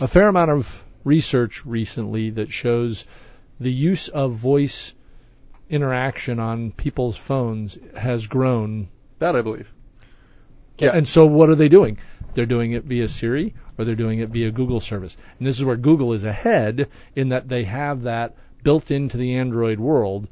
[0.00, 3.06] a fair amount of research recently that shows
[3.60, 4.92] the use of voice
[5.68, 8.88] interaction on people's phones has grown.
[9.18, 9.72] That I believe.
[10.78, 10.90] Yeah.
[10.94, 11.98] And so what are they doing?
[12.34, 15.16] They're doing it via Siri or they're doing it via Google service.
[15.38, 19.36] And this is where Google is ahead in that they have that built into the
[19.36, 20.28] Android world.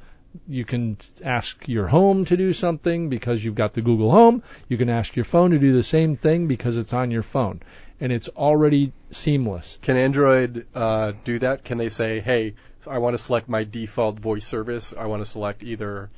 [0.48, 4.42] You can ask your home to do something because you've got the Google Home.
[4.66, 7.60] You can ask your phone to do the same thing because it's on your phone.
[8.00, 9.78] And it's already seamless.
[9.82, 11.64] Can Android uh, do that?
[11.64, 12.54] Can they say, hey,
[12.86, 14.92] I want to select my default voice service.
[14.96, 16.10] I want to select either,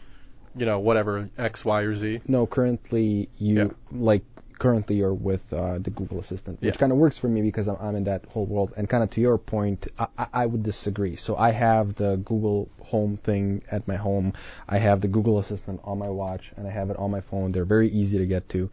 [0.57, 2.21] you know, whatever X, Y, or Z.
[2.27, 3.69] No, currently you Yeah.
[3.93, 4.23] like
[4.57, 6.79] currently you're with uh, the Google Assistant, which Yeah.
[6.79, 8.73] kind of works for me because I'm, I'm in that whole world.
[8.77, 11.17] And kind of to your point, I, I- I would disagree.
[11.17, 14.33] So I have the Google Home thing at my home.
[14.69, 17.51] I have the Google Assistant on my watch, and I have it on my phone.
[17.51, 18.71] They're very easy to get to.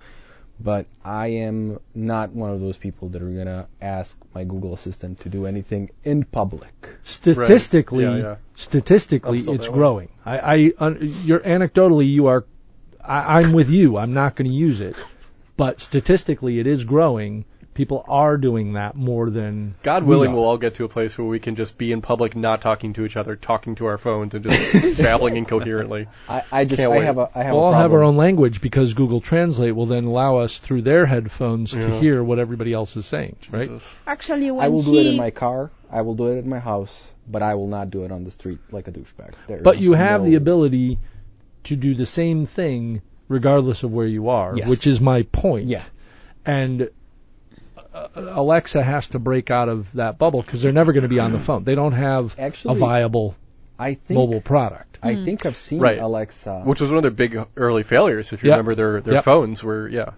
[0.64, 5.20] But I am not one of those people that are gonna ask my Google Assistant
[5.22, 6.74] to do anything in public.
[7.04, 8.36] Statistically, Yeah, yeah.
[8.56, 9.68] statistically, it's that way.
[9.70, 10.10] growing.
[10.26, 12.46] I, I un, you're anecdotally, you are.
[13.04, 13.98] I, I'm with you.
[13.98, 14.96] I'm not going to use it,
[15.58, 17.46] but statistically, it is growing.
[17.74, 20.36] People are doing that more than God willing, are.
[20.36, 22.92] we'll all get to a place where we can just be in public, not talking
[22.94, 26.08] to each other, talking to our phones, and just babbling incoherently.
[26.28, 27.06] I, I just Can't I wait.
[27.06, 29.86] have a I have We'll a all have our own language because Google Translate will
[29.86, 33.70] then allow us through their headphones to hear what everybody else is saying, right?
[33.70, 33.96] Jesus.
[34.06, 35.72] Actually, when I will do it in my car.
[35.90, 38.32] I will do it in my house, but I will not do it on the
[38.32, 39.34] street like a douchebag.
[39.48, 41.00] There But you have no- the ability
[41.66, 44.70] to do the same thing regardless of where you are, Yes.
[44.70, 45.68] which is my point.
[45.68, 45.84] Yeah.
[46.46, 46.90] And
[47.94, 51.32] Alexa has to break out of that bubble because they're never going to be on
[51.32, 51.64] the phone.
[51.64, 53.36] They don't have Actually, a viable
[53.78, 55.00] I think mobile product.
[55.04, 56.00] I think I've seen Right.
[56.00, 56.62] Alexa.
[56.64, 58.32] Which was one of their big early failures.
[58.34, 58.58] If you Yep.
[58.58, 59.24] remember, their their Yep.
[59.26, 60.12] phones were yeah,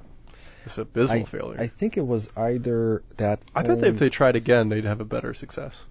[0.66, 1.62] it's an abysmal I, failure.
[1.62, 3.40] I think it was either that.
[3.56, 5.84] I bet if they tried again, they'd have a better success.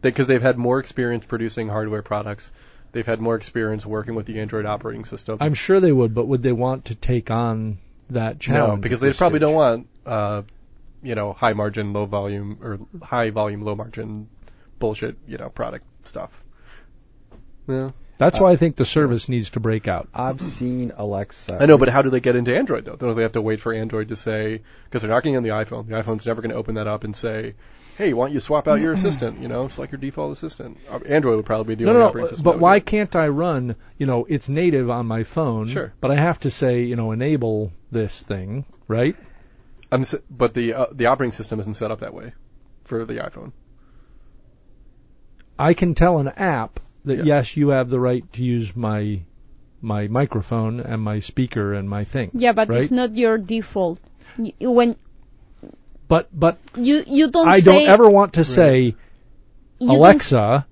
[0.00, 2.52] Because they've had more experience producing hardware products.
[2.92, 5.38] They've had more experience working with the Android operating system.
[5.40, 7.78] I'm sure they would, but would they want to take on
[8.10, 8.78] that challenge?
[8.78, 9.46] no, because they probably stage?
[9.48, 10.42] don't want, uh,
[11.02, 14.28] you know, high margin, low volume, or high volume, low margin
[14.78, 16.42] bullshit, you know, product stuff.
[17.66, 17.90] Yeah.
[18.16, 20.08] That's why I think the service needs to break out.
[20.12, 21.58] I've seen Alexa.
[21.60, 22.96] I know, but how do they get into Android though?
[22.96, 25.50] Don't they have to wait for Android to say because they're not getting on the
[25.50, 25.86] iPhone?
[25.86, 27.54] The iPhone's never going to open that up and say,
[27.96, 29.40] "Hey, why don't you swap out your assistant?
[29.40, 32.00] You know, it's like your default assistant." Uh, Android would probably be the No, only
[32.02, 32.30] no, operating no.
[32.30, 32.44] system.
[32.44, 33.76] But why do can't I run?
[33.98, 35.68] You know, it's native on my phone.
[35.68, 35.92] Sure.
[36.00, 39.14] But I have to say, you know, enable this thing, right?
[39.90, 42.32] I'm but the uh, the operating system isn't set up that way
[42.84, 43.52] for the iPhone.
[45.58, 47.24] I can tell an app that Yeah.
[47.24, 49.20] yes, you have the right to use my
[49.80, 52.30] my microphone and my speaker and my thing.
[52.34, 52.82] yeah, but right?
[52.82, 54.00] it's not your default.
[54.60, 54.96] When
[56.08, 58.94] But but you you don't I say don't ever want to say
[59.80, 60.66] Alexa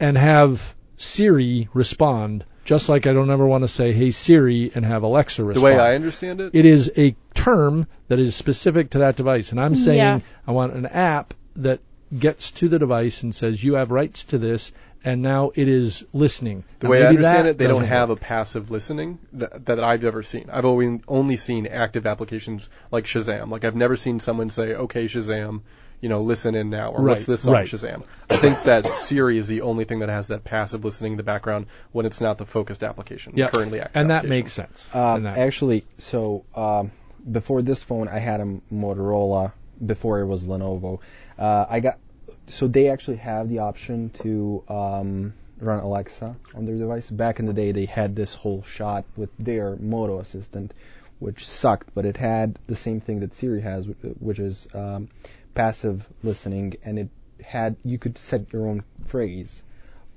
[0.00, 4.84] and have Siri respond, just like I don't ever want to say Hey Siri and
[4.84, 5.62] have Alexa respond.
[5.62, 9.50] The way I understand it, it is a term that is specific to that device.
[9.50, 10.20] And I'm mm, saying Yeah.
[10.46, 11.80] I want an app that
[12.16, 14.72] gets to the device and says you have rights to this,
[15.04, 16.64] and now it is listening.
[16.78, 18.18] the Now, way I understand it, they don't doesn't have work.
[18.18, 20.48] a passive listening that, that I've ever seen.
[20.52, 23.50] I've only only seen active applications like Shazam.
[23.50, 25.60] Like I've never seen someone say, "Okay, Shazam."
[26.04, 27.66] You know, listen in now, or what's this song, right.
[27.66, 28.02] Shazam?
[28.28, 31.22] I think that Siri is the only thing that has that passive listening in the
[31.22, 33.96] background when it's not the focused application, Yeah, currently active.
[33.96, 34.84] and that makes sense.
[34.92, 36.90] Uh, that- actually, so um,
[37.38, 39.52] before this phone, I had a Motorola.
[39.84, 41.00] Before it was Lenovo.
[41.38, 41.98] Uh, I got
[42.48, 47.10] so they actually have the option to um, run Alexa on their device.
[47.10, 50.74] Back in the day, they had this whole shot with their Moto Assistant,
[51.18, 53.86] which sucked, but it had the same thing that Siri has,
[54.20, 55.08] which is um,
[55.54, 57.08] passive listening, and it
[57.44, 59.62] had you could set your own phrase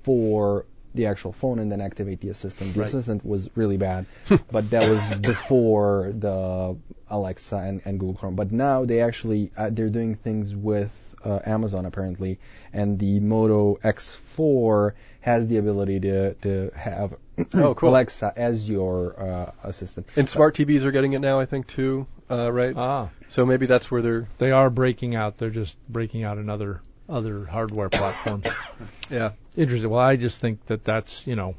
[0.04, 2.74] for the actual phone and then activate the assistant.
[2.74, 2.88] The Right.
[2.88, 4.06] assistant was really bad,
[4.52, 6.78] but that was before the
[7.10, 8.36] Alexa and, and Google Chrome.
[8.36, 12.40] But now they actually uh, they're doing things with uh, Amazon apparently,
[12.74, 17.16] and the Moto X4 has the ability to to have
[17.54, 17.90] Oh, cool.
[17.90, 20.08] Alexa as your uh, assistant.
[20.16, 22.08] And smart TVs are getting it now, I think, too.
[22.30, 22.76] Uh, right.
[22.76, 24.28] Ah, So maybe that's where they're.
[24.38, 25.38] they are breaking out.
[25.38, 28.44] They're just breaking out another other other hardware platform.
[29.10, 29.32] Yeah.
[29.56, 29.90] Interesting.
[29.90, 31.56] Well, I just think that that's you know,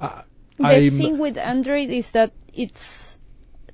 [0.00, 0.22] uh,
[0.56, 3.18] The I'm thing with Android is that it's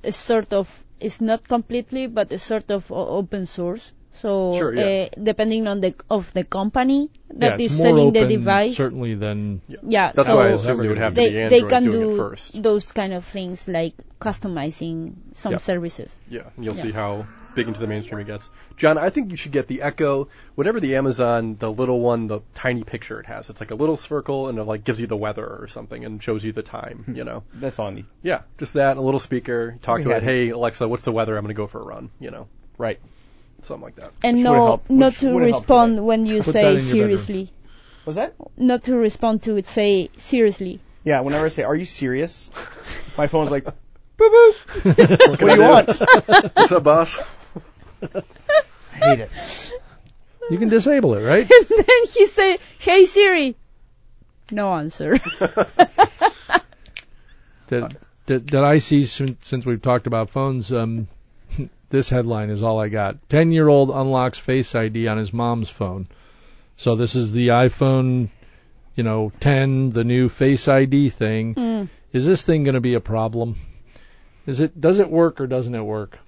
[0.05, 0.71] a sort of
[1.01, 3.93] it's not completely, but a sort of open source.
[4.15, 5.09] So Sure, yeah.
[5.09, 8.37] uh, depending on the of the company yeah, that it's is more selling open, the
[8.37, 11.49] device, certainly than yeah, That's so why I assumed it would have to they be
[11.49, 12.63] they can do it first.
[12.63, 15.59] those kind of things like customizing some Yeah.
[15.59, 16.21] services.
[16.29, 16.83] Yeah, and you'll Yeah.
[16.83, 18.51] see how big into the mainstream it gets.
[18.79, 22.41] John, I think you should get the Echo, whatever the Amazon, the little one, the
[22.55, 23.51] tiny picture it has.
[23.51, 26.23] It's like a little circle and it like gives you the weather or something and
[26.23, 27.43] shows you the time, you know.
[27.55, 28.07] That's all I need.
[28.23, 29.77] Yeah, just that, a little speaker.
[29.83, 30.17] Talk We to it.
[30.19, 30.23] it.
[30.23, 31.37] Hey Alexa, what's the weather?
[31.37, 32.49] I'm going to go for a run, you know.
[32.79, 32.99] Right.
[33.63, 34.11] Something like that.
[34.23, 36.03] And no, helped- not to respond today.
[36.03, 36.93] when you Put say in your bedroom.
[36.93, 37.53] seriously.
[38.05, 38.35] Was that?
[38.57, 40.81] Not to respond to it, say seriously.
[41.05, 41.21] Yeah.
[41.21, 42.51] Whenever I say, "Are you serious?"
[43.19, 43.75] My phone's like, "Boop
[44.19, 44.55] boop."
[45.31, 46.55] what do you want?
[46.57, 47.21] What's up, boss?
[48.03, 48.23] I
[48.95, 49.73] hate it.
[50.51, 51.49] you can disable it, right?
[51.49, 53.55] and then he say, "Hey Siri."
[54.51, 55.19] No answer.
[57.69, 57.97] that,
[58.27, 60.73] that that I see since, since we've talked about phones.
[60.73, 61.07] Um,
[61.91, 63.29] this headline is all I got.
[63.29, 66.09] Ten-year-old unlocks Face ID on his mom's phone.
[66.77, 68.29] So this is the iPhone,
[68.97, 71.55] you know, 10, the new Face ID thing.
[71.55, 71.89] Mm.
[72.13, 73.57] Is this thing going to be a problem?
[74.47, 74.79] Is it?
[74.81, 76.19] Does it work or doesn't it work?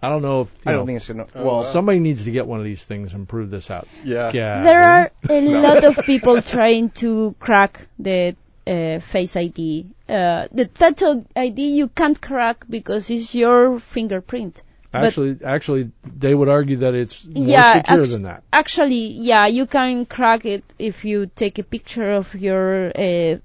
[0.00, 0.66] I don't know if.
[0.66, 1.26] I don't know, think it's gonna.
[1.34, 3.88] Well, somebody needs to get one of these things and prove this out.
[4.04, 4.30] Yeah.
[4.32, 4.62] Yeah.
[4.62, 8.36] There are a lot of people trying to crack the
[8.68, 9.86] uh, Face ID.
[10.08, 11.02] Uh, the Touch
[11.36, 14.62] ID you can't crack because it's your fingerprint.
[14.92, 15.90] but- Actually, actually,
[16.24, 18.42] they would argue that it's more Yeah, secure act- than that.
[18.52, 23.36] Actually, yeah, you can crack it if you take a picture of your uh,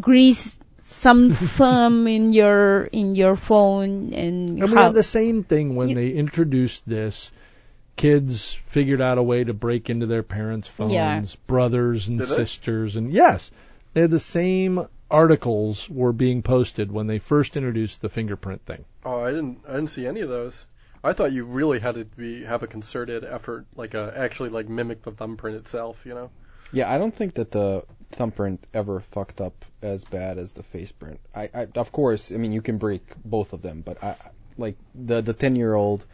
[0.00, 5.42] grease some thumb in your in your phone and, And we how- had the same
[5.42, 7.30] thing when You- they introduced this.
[7.96, 11.24] Kids figured out a way to break into their parents' phones, Yeah.
[11.46, 12.34] brothers and Did they?
[12.36, 13.50] sisters, and yes,
[13.96, 18.84] they had the same articles were being posted when they first introduced the fingerprint thing.
[19.06, 19.60] Oh, I didn't.
[19.66, 20.66] I didn't see any of those.
[21.02, 24.68] I thought you really had to be have a concerted effort, like a actually like
[24.68, 25.98] mimic the thumbprint itself.
[26.04, 26.30] You know.
[26.72, 30.92] Yeah, I don't think that the thumbprint ever fucked up as bad as the face
[30.92, 31.18] print.
[31.34, 34.16] I, I of course, I mean you can break both of them, but I
[34.58, 36.04] like the the 10 year old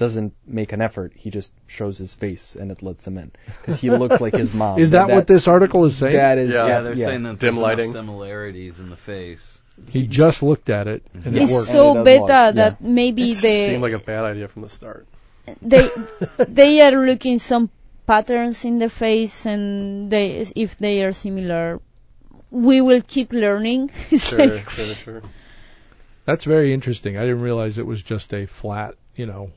[0.00, 1.12] doesn't make an effort.
[1.14, 3.30] He just shows his face and it lets him in
[3.60, 4.78] because he looks like his mom.
[4.84, 6.14] is that, what this article is saying?
[6.14, 6.66] That is Yeah.
[6.66, 7.06] Yeah, they're yeah.
[7.06, 7.92] saying that Dim lighting.
[7.92, 9.60] similarities in the face.
[9.90, 11.68] he just looked at it and it worked.
[11.68, 12.50] And so it beta work, yeah.
[12.52, 15.06] that maybe It they seemed like a bad idea from the start.
[15.62, 15.88] they
[16.60, 17.68] they are looking some
[18.06, 21.80] patterns in the face and they if they are similar
[22.50, 23.90] we will keep learning
[24.28, 25.22] Sure, like sure, sure.
[26.24, 27.16] That's very interesting.
[27.16, 29.50] I didn't realize it was just a flat, you know,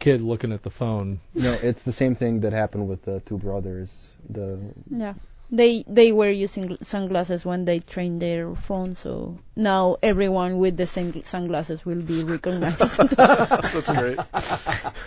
[0.00, 1.20] kid looking at the phone.
[1.34, 4.12] No, it's the same thing that happened with the two brothers.
[4.28, 4.58] The
[4.90, 5.14] yeah
[5.52, 10.86] they they were using sunglasses when they trained their phone so now everyone with the
[10.86, 14.18] same sunglasses will be recognized That's great.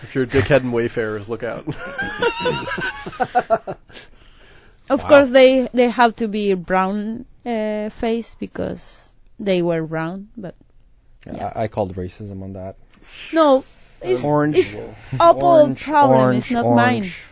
[0.04, 1.66] if you're a dickhead and wayfarers, look out.
[4.90, 5.08] of Wow.
[5.08, 10.56] course they they have to be brown uh, face because they were brown but
[11.26, 11.52] Yeah.
[11.56, 12.76] I, I called racism on that.
[13.32, 13.64] no
[14.04, 14.58] it's, Orange.
[14.58, 14.76] it's
[15.20, 17.28] Apple Orange, problem orange, it's not orange.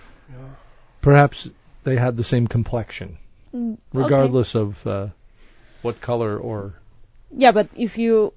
[1.01, 1.49] Perhaps
[1.83, 3.17] they had the same complexion, mine
[3.53, 5.07] Mm, regardless of uh,
[5.81, 6.73] what color or
[7.35, 8.33] yeah but if you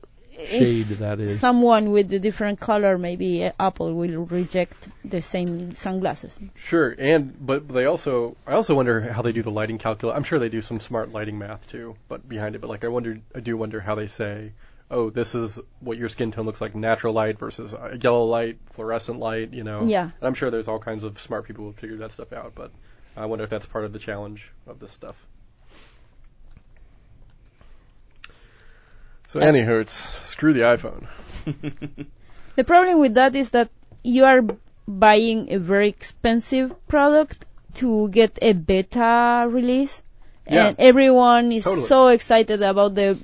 [0.49, 1.39] shade if that is.
[1.39, 7.35] someone with a different color maybe uh, Apple will reject the same sunglasses Sure, and
[7.47, 10.17] but they also I also wonder how they do the lighting calculus.
[10.17, 12.61] I'm sure they do some smart lighting math too, but behind it.
[12.61, 14.51] But like I wonder, I do wonder how they say,
[14.91, 18.59] oh, this is what your skin tone looks like, natural light versus uh, yellow light,
[18.73, 19.53] fluorescent light.
[19.53, 19.87] You know.
[19.87, 20.03] Yeah.
[20.05, 22.71] And I'm sure there's all kinds of smart people who figure that stuff out, but
[23.17, 25.17] I wonder if that's part of the challenge of this stuff.
[29.29, 29.55] So Yes.
[29.55, 29.95] anywho, it's
[30.29, 31.07] screw the iPhone.
[32.57, 33.69] The problem with that is that
[34.05, 34.43] you are
[34.87, 40.04] buying a very expensive product to get a beta release,
[40.49, 40.69] Yeah.
[40.69, 41.87] and everyone is Totally.
[41.87, 43.19] so excited about the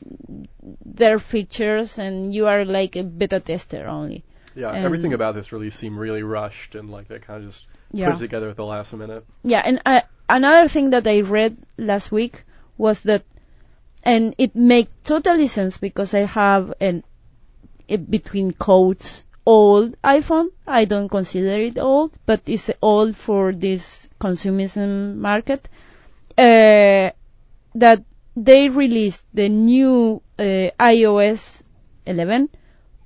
[0.85, 4.25] their features, and you are like a beta tester only.
[4.55, 7.66] Yeah, And- everything about this release seemed really rushed and like they kind of just
[7.93, 8.07] Yeah.
[8.11, 9.25] put it together at the last minute.
[9.43, 12.45] Yeah, and uh, another thing that I read last week
[12.79, 13.23] was that,
[14.03, 17.03] and it make totally sense because I have an
[17.89, 20.49] it between quotes old iPhone.
[20.66, 25.68] I don't consider it old, but it's old for this consumerism market.
[26.41, 27.11] Uh,
[27.74, 28.03] that
[28.36, 31.62] they released the new uh, iOS
[32.07, 32.49] 11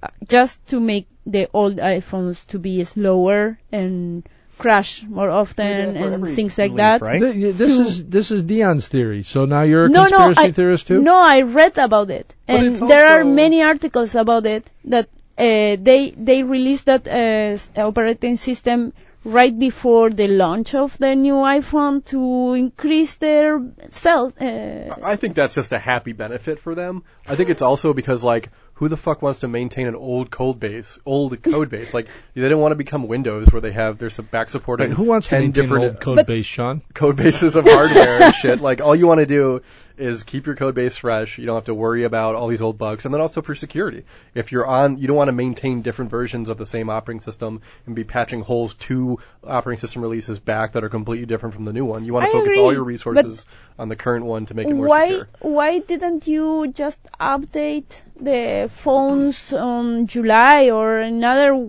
[0.03, 4.23] uh, just to make the old iPhones to be slower and
[4.59, 7.01] crash more often Yeah, and things like release, that.
[7.03, 7.21] right?
[7.21, 9.23] Th- This To- is this is Dion's theory.
[9.25, 11.01] So now you're a No, no, conspiracy I- theorist too.
[11.03, 14.65] No, I read about it, But and there are many articles about it
[14.95, 15.07] that
[15.37, 18.93] uh, they they released that uh, operating system
[19.25, 23.61] right before the launch of the new iPhone to increase their
[23.91, 24.37] sales.
[24.37, 27.03] Uh, I think that's just a happy benefit for them.
[27.27, 30.61] I think it's also because like who the fuck wants to maintain an old code
[30.61, 31.95] base, old code base?
[31.95, 34.81] Like they don't want to become Windows where they have there's some back support.
[34.81, 36.83] And who wants to ten maintain an different old code base, Sean?
[36.93, 38.61] code bases of hardware and shit.
[38.61, 39.63] Like all you want to do
[39.97, 41.39] is keep your code base fresh.
[41.39, 43.05] You don't have to worry about all these old bugs.
[43.05, 46.49] And then also for security, if you're on, you don't want to maintain different versions
[46.49, 50.85] of the same operating system and be patching holes to operating system releases back that
[50.85, 52.05] are completely different from the new one.
[52.05, 53.45] You want to I focus agree, all your resources
[53.79, 55.29] on the current one to make it more why secure.
[55.41, 61.69] why didn't you just update the phones on July or another?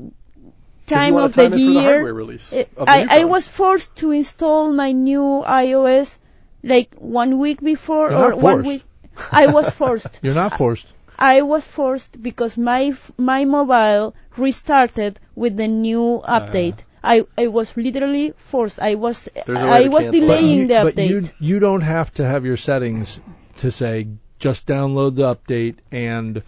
[0.88, 2.14] time of the time the year?
[2.14, 6.20] release It- of the I, I was forced to install my new iOS
[6.66, 8.84] like one week before You're or not one week.
[9.32, 10.20] I was forced.
[10.24, 10.88] You're not forced.
[11.18, 16.84] I was forced because my f- my mobile restarted with the new update.
[17.02, 18.80] I, I was literally forced.
[18.82, 20.28] I was There's a way I was cancel that.
[20.28, 21.10] delaying you, the but update.
[21.10, 23.20] you you don't have to have your settings
[23.58, 24.08] to say
[24.40, 26.44] just download the update and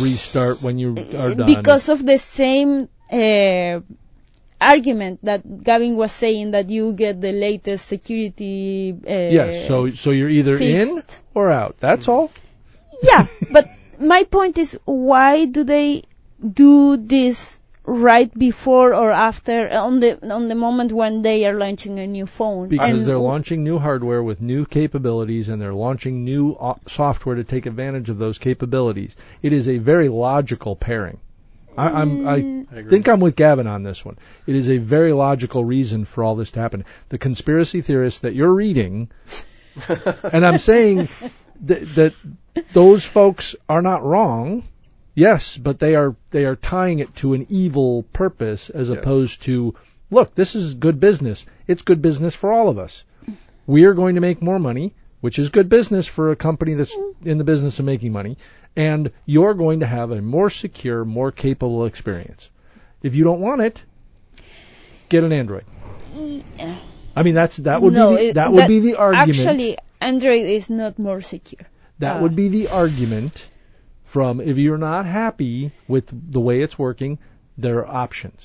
[0.00, 1.46] restart when you are done.
[1.46, 3.80] because of the same uh,
[4.60, 8.92] argument that Gavin was saying that you get the latest security.
[8.92, 11.02] Uh, yes, so so you're either in
[11.34, 11.76] or out.
[11.78, 12.30] That's all.
[13.02, 16.02] yeah, but my point is, why do they
[16.62, 21.98] do this right before or after on the on the moment when they are launching
[21.98, 22.68] a new phone?
[22.68, 27.36] Because And they're launching new hardware with new capabilities and they're launching new o- software
[27.36, 29.16] to take advantage of those capabilities.
[29.42, 31.18] It is a very logical pairing.
[31.76, 32.66] I, I'm, I mm.
[32.72, 34.18] I think I'm with Gavin on this one.
[34.46, 36.84] It is a very logical reason for all this to happen.
[37.08, 39.10] The conspiracy theorists that you're reading,
[40.32, 41.08] and I'm saying
[41.62, 42.14] that, that
[42.72, 44.64] those folks are not wrong.
[45.14, 48.96] Yes, but they are they are tying it to an evil purpose as Yeah.
[48.96, 49.74] opposed to
[50.10, 51.46] look, this is good business.
[51.66, 53.04] It's good business for all of us.
[53.66, 56.94] We are going to make more money, which is good business for a company that's
[57.24, 58.36] in the business of making money,
[58.76, 62.50] and you're going to have a more secure, more capable experience.
[63.02, 63.82] If you don't want it,
[65.08, 65.64] get an Android.
[67.16, 69.38] I mean, that's that would no, be the, it- that would be the argument.
[69.38, 71.66] Actually, Android is not more secure.
[71.98, 73.46] That Uh, would be the argument
[74.04, 77.18] from if you're not happy with the way it's working,
[77.58, 78.40] there are options.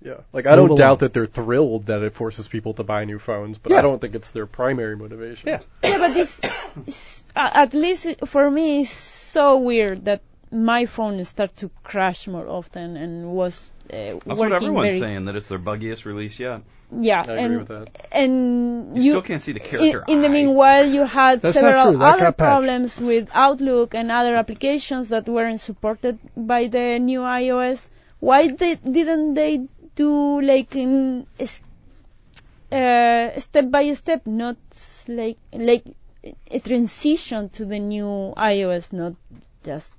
[0.00, 3.04] Yeah, like I don't Move doubt that they're thrilled that it forces people to buy
[3.04, 3.78] new phones, but Yeah.
[3.78, 5.48] I don't think it's their primary motivation.
[5.48, 5.60] Yeah.
[5.82, 6.40] Yeah, but this,
[6.86, 10.22] is- uh, at least for me, it's so weird that
[10.52, 15.00] my phone start to crash more often and was uh, That's working what everyone's very.
[15.00, 16.62] saying, that it's their buggiest release yet.
[16.90, 18.08] Yeah, I agree and with that.
[18.12, 20.32] and You, you, still can't see the character in the eye.
[20.32, 21.98] meanwhile, you had That's not several.
[21.98, 22.38] That other got patched.
[22.38, 27.86] problems with Outlook and other applications that weren't supported by the new iOS.
[28.20, 29.66] Why they, didn't they
[29.98, 31.26] do like in
[32.72, 34.56] uh, step by step, not
[35.08, 35.84] like like
[36.50, 39.14] a transition to the new iOS, not
[39.64, 39.94] just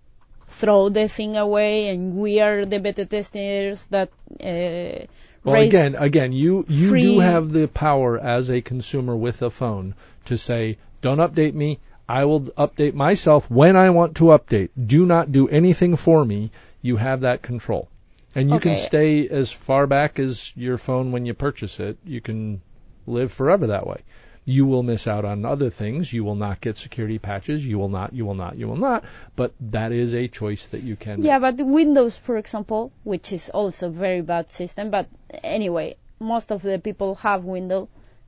[0.47, 4.09] throw the thing away and we are the beta testers that
[4.43, 5.05] uh,
[5.43, 9.49] Well, again, again, you you free- do have the power as a consumer with a
[9.49, 9.93] phone
[10.25, 11.79] to say, "Don't update me.
[12.07, 14.69] I will update myself when I want to update.
[14.95, 17.87] Do not do anything for me." You have that control,
[18.35, 21.97] and you can stay as far back as your phone when you purchase it.
[22.03, 22.61] You can
[23.07, 24.01] live forever that way.
[24.45, 26.11] You will miss out on other things.
[26.11, 27.65] You will not get security patches.
[27.65, 28.13] You will not.
[28.13, 28.57] You will not.
[28.57, 29.03] You will not.
[29.35, 31.21] But that is a choice that you can.
[31.21, 35.07] Yeah, but Windows, for example, which is also a very bad system, but
[35.43, 37.87] anyway, most of the people have Windows.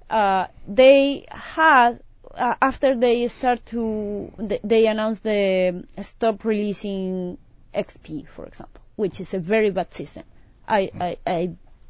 [0.10, 1.99] Uh, they had
[2.36, 4.32] uh, after they start to
[4.64, 7.38] they announced the stop releasing
[7.74, 10.24] XP, for example, which is a very bad system.
[10.68, 11.39] I I I,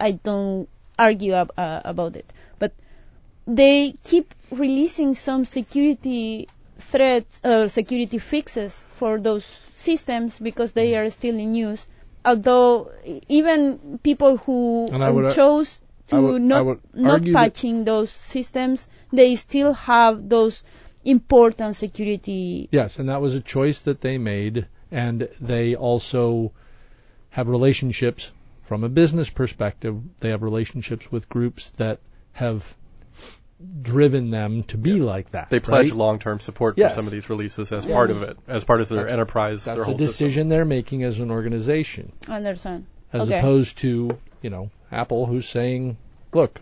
[0.08, 2.72] I don't argue ab- uh, about it, but
[3.62, 4.34] they keep
[4.64, 6.48] releasing some security
[6.92, 11.88] threats or security fixes for those systems because they are still in use.
[12.24, 12.92] Although
[13.28, 20.28] even people who would chose to would- not not patching those systems, they still have
[20.36, 20.64] those
[21.04, 22.70] important security.
[22.72, 26.52] Yes, and that was a choice that they made, and they also
[27.32, 28.32] have relationships
[28.64, 30.00] from a business perspective.
[30.20, 32.00] They have relationships with groups that
[32.34, 32.76] have
[33.82, 35.50] driven them to be like that.
[35.50, 35.98] They pledge right?
[35.98, 36.94] long-term support Yes.
[36.94, 37.94] for some of these releases as Yeah.
[37.94, 40.50] part of it, as part of their That's- enterprise, That's their a decision system.
[40.50, 42.86] they're making as an organization, Understand?
[43.14, 43.38] as Okay.
[43.40, 45.98] opposed to you know Apple, who's saying,
[46.34, 46.60] "Look,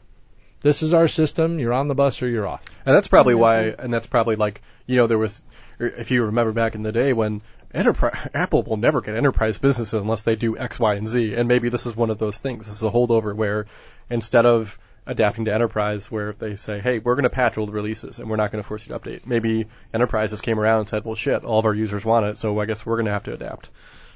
[0.61, 1.57] this is our system.
[1.57, 4.61] You're on the bus or you're off." And that's probably why, and that's probably like,
[4.85, 5.41] you know, there was,
[5.79, 7.41] if you remember back in the day when
[7.73, 11.35] enterprise, Apple will never get enterprise businesses unless they do X, Y, and Z.
[11.35, 12.65] And maybe this is one of those things.
[12.65, 13.67] This is a holdover where
[14.09, 18.19] instead of adapting to enterprise, where they say, hey, we're going to patch old releases
[18.19, 19.25] and we're not going to force you to update.
[19.25, 22.59] Maybe enterprises came around and said, well, shit, all of our users want it, so
[22.59, 23.69] I guess we're going to have to adapt.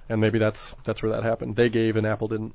[0.10, 1.56] And maybe that's that's where that happened.
[1.56, 2.54] They gave and Apple didn't.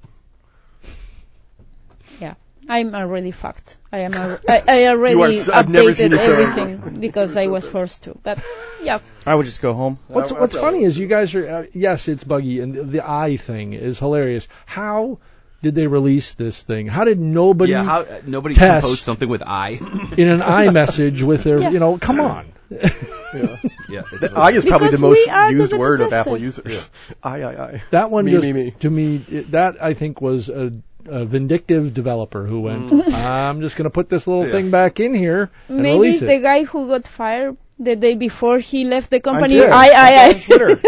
[2.69, 3.77] I'm already fucked.
[3.91, 4.13] I am.
[4.15, 8.05] Al- I, I already are so- I've never seen updated everything because I was forced
[8.05, 8.19] to.
[8.23, 8.39] But
[8.83, 9.99] yeah, I would just go home.
[10.09, 13.37] What's What's funny is you guys are uh, yes, it's buggy, and the, the eye
[13.37, 14.49] thing is hilarious.
[14.67, 15.19] How
[15.63, 16.87] did they release this thing?
[16.87, 19.71] How did nobody yeah, how uh, nobody test- composed something with I.
[20.17, 21.71] in an I message with their Yeah.
[21.71, 21.99] you know?
[21.99, 22.53] Come on.
[22.71, 26.39] yeah, it's The I is probably the most we are the used word of Apple
[26.39, 26.59] testers.
[26.67, 26.91] users.
[27.23, 27.83] I, I, I.
[27.91, 28.71] That one Me, just me, me.
[28.81, 30.73] to me it, that I think was a,
[31.09, 33.13] a vindictive developer who went, mm.
[33.25, 34.53] I'm just going to put this little Yeah.
[34.53, 38.59] thing back in here and maybe release the guy who got fired the day before
[38.59, 39.57] he left the company.
[39.57, 39.73] Twitter.
[39.73, 40.41] I, I, on I.
[40.41, 40.81] Twitter.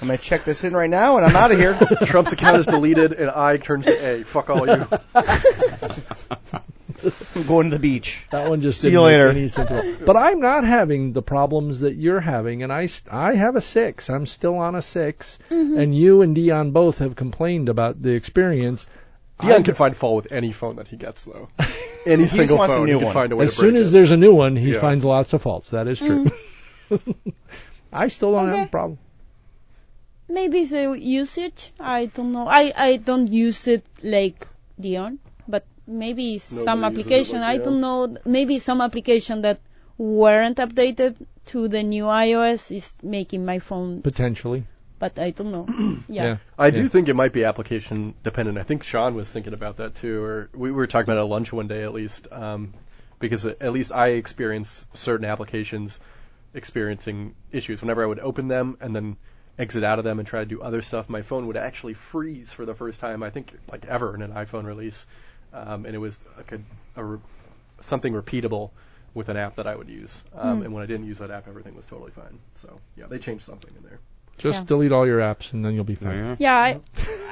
[0.02, 1.78] I'm gonna check this in right now, and I'm out of here.
[2.06, 4.24] Trump's account is deleted and I turns to A.
[4.24, 4.86] Fuck all you.
[7.36, 8.26] I'm going to the beach.
[8.32, 9.28] That one just See didn't you later.
[9.30, 10.00] make any sense.
[10.06, 14.10] But I'm not having the problems that you're having, and I I have a six.
[14.10, 15.78] I'm still on a 6 Mm-hmm.
[15.80, 18.86] and you and Dion both have complained about the experience.
[19.40, 21.50] Dion I'm- can find fault with any phone that he gets, though.
[22.06, 23.14] Any just single wants a phone, new he can one.
[23.14, 23.94] find a way as to soon as it.
[23.98, 24.80] there's a new one, he Yeah.
[24.80, 25.70] finds lots of faults.
[25.72, 26.30] That is true.
[27.94, 28.66] I still don't have Mm.
[28.66, 29.00] A problem.
[30.28, 31.72] Maybe the usage.
[31.80, 32.48] I don't know.
[32.48, 34.48] I, I don't use it like
[34.80, 37.42] Dion, but maybe some Nobody uses it application.
[37.42, 38.16] like I don't know.
[38.26, 39.60] Maybe some application that
[39.98, 41.16] weren't updated
[41.48, 44.02] to the new iOS is making my phone.
[44.02, 44.64] Potentially.
[45.04, 45.66] But I don't know.
[46.08, 46.24] Yeah.
[46.24, 46.38] Yeah.
[46.58, 46.88] I do Yeah.
[46.88, 48.58] think it might be application dependent.
[48.58, 51.30] I think Sean was thinking about that too, or we were talking about it at
[51.30, 52.74] lunch one day at least, um,
[53.20, 56.00] because at least I experience certain applications
[56.54, 57.82] experiencing issues.
[57.82, 59.18] Whenever I would open them and then
[59.60, 62.54] exit out of them and try to do other stuff, my phone would actually freeze
[62.54, 65.06] for the first time I think like ever in an iPhone release,
[65.52, 66.60] um, and it was like a,
[66.96, 67.20] a re-
[67.82, 68.72] something repeatable
[69.14, 70.24] with an app that I would use.
[70.34, 70.64] Um, Hmm.
[70.64, 72.40] And when I didn't use that app, everything was totally fine.
[72.54, 74.00] So yeah, they changed something in there.
[74.38, 74.66] Just Yeah.
[74.66, 76.18] delete all your apps and then you'll be fine.
[76.18, 76.36] Yeah.
[76.40, 76.80] Yeah, I,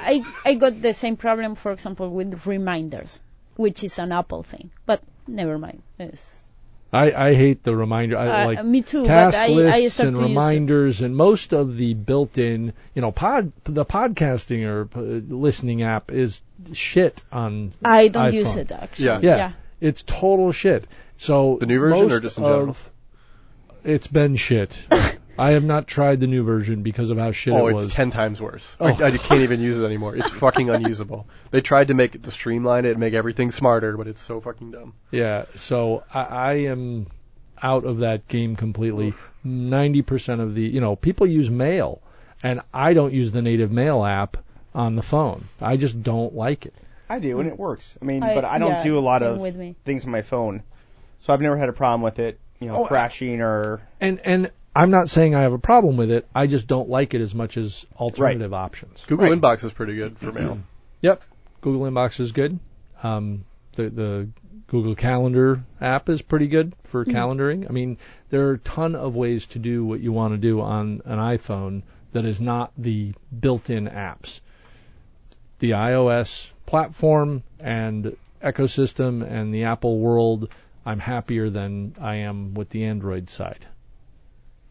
[0.00, 3.20] I I got the same problem, for example, with reminders,
[3.56, 4.70] which is an Apple thing.
[4.86, 5.82] But never mind.
[5.98, 6.52] It's,
[6.92, 8.18] I, I hate the reminder.
[8.18, 9.06] I uh, like me too.
[9.06, 13.02] task but I, I lists start and to reminders and most of the built-in, you
[13.02, 15.00] know, pod the podcasting or uh,
[15.34, 16.42] listening app is
[16.72, 19.06] shit on I don't use it actually.
[19.06, 19.20] Yeah.
[19.22, 19.36] Yeah.
[19.36, 19.52] yeah.
[19.80, 20.86] It's total shit.
[21.16, 22.68] So The new version or just in general?
[22.70, 22.90] of-
[23.84, 24.78] It's been shit.
[25.42, 28.10] I have not tried the new version because of how shit Oh, it it's ten
[28.10, 28.76] times worse.
[28.78, 28.86] Oh.
[28.86, 30.14] I, I can't even use it anymore.
[30.16, 31.26] It's fucking unusable.
[31.50, 34.40] They tried to make it to streamline it and make everything smarter, but it's so
[34.40, 34.94] fucking dumb.
[35.10, 37.08] Yeah, so I, I am
[37.60, 39.14] out of that game completely.
[39.42, 42.00] Ninety percent of the, you know, people use Mail,
[42.44, 44.36] and I don't use the native Mail app
[44.74, 45.44] on the phone.
[45.60, 46.74] I just don't like it.
[47.08, 47.98] I do, and it works.
[48.00, 49.74] I mean, I- but I don't yeah, do a lot same of with me.
[49.84, 50.62] things on my phone,
[51.20, 52.38] so I've never had a problem with it.
[52.60, 56.10] You know, Oh, crashing or And and I'm not saying I have a problem with
[56.10, 56.26] it.
[56.34, 59.04] I just don't like it as much as alternative options.
[59.06, 59.38] Google Right.
[59.38, 60.60] Inbox is pretty good for mail.
[61.02, 61.22] Yep,
[61.60, 62.58] Google Inbox is good.
[63.02, 63.44] Um,
[63.74, 64.28] the the
[64.68, 67.68] Google Calendar app is pretty good for calendaring.
[67.68, 67.98] I mean,
[68.30, 71.18] there are a ton of ways to do what you want to do on an
[71.18, 74.40] iPhone that is not the built-in apps.
[75.58, 80.54] The iOS platform and ecosystem and the Apple world,
[80.86, 83.66] I'm happier than I am with the Android side.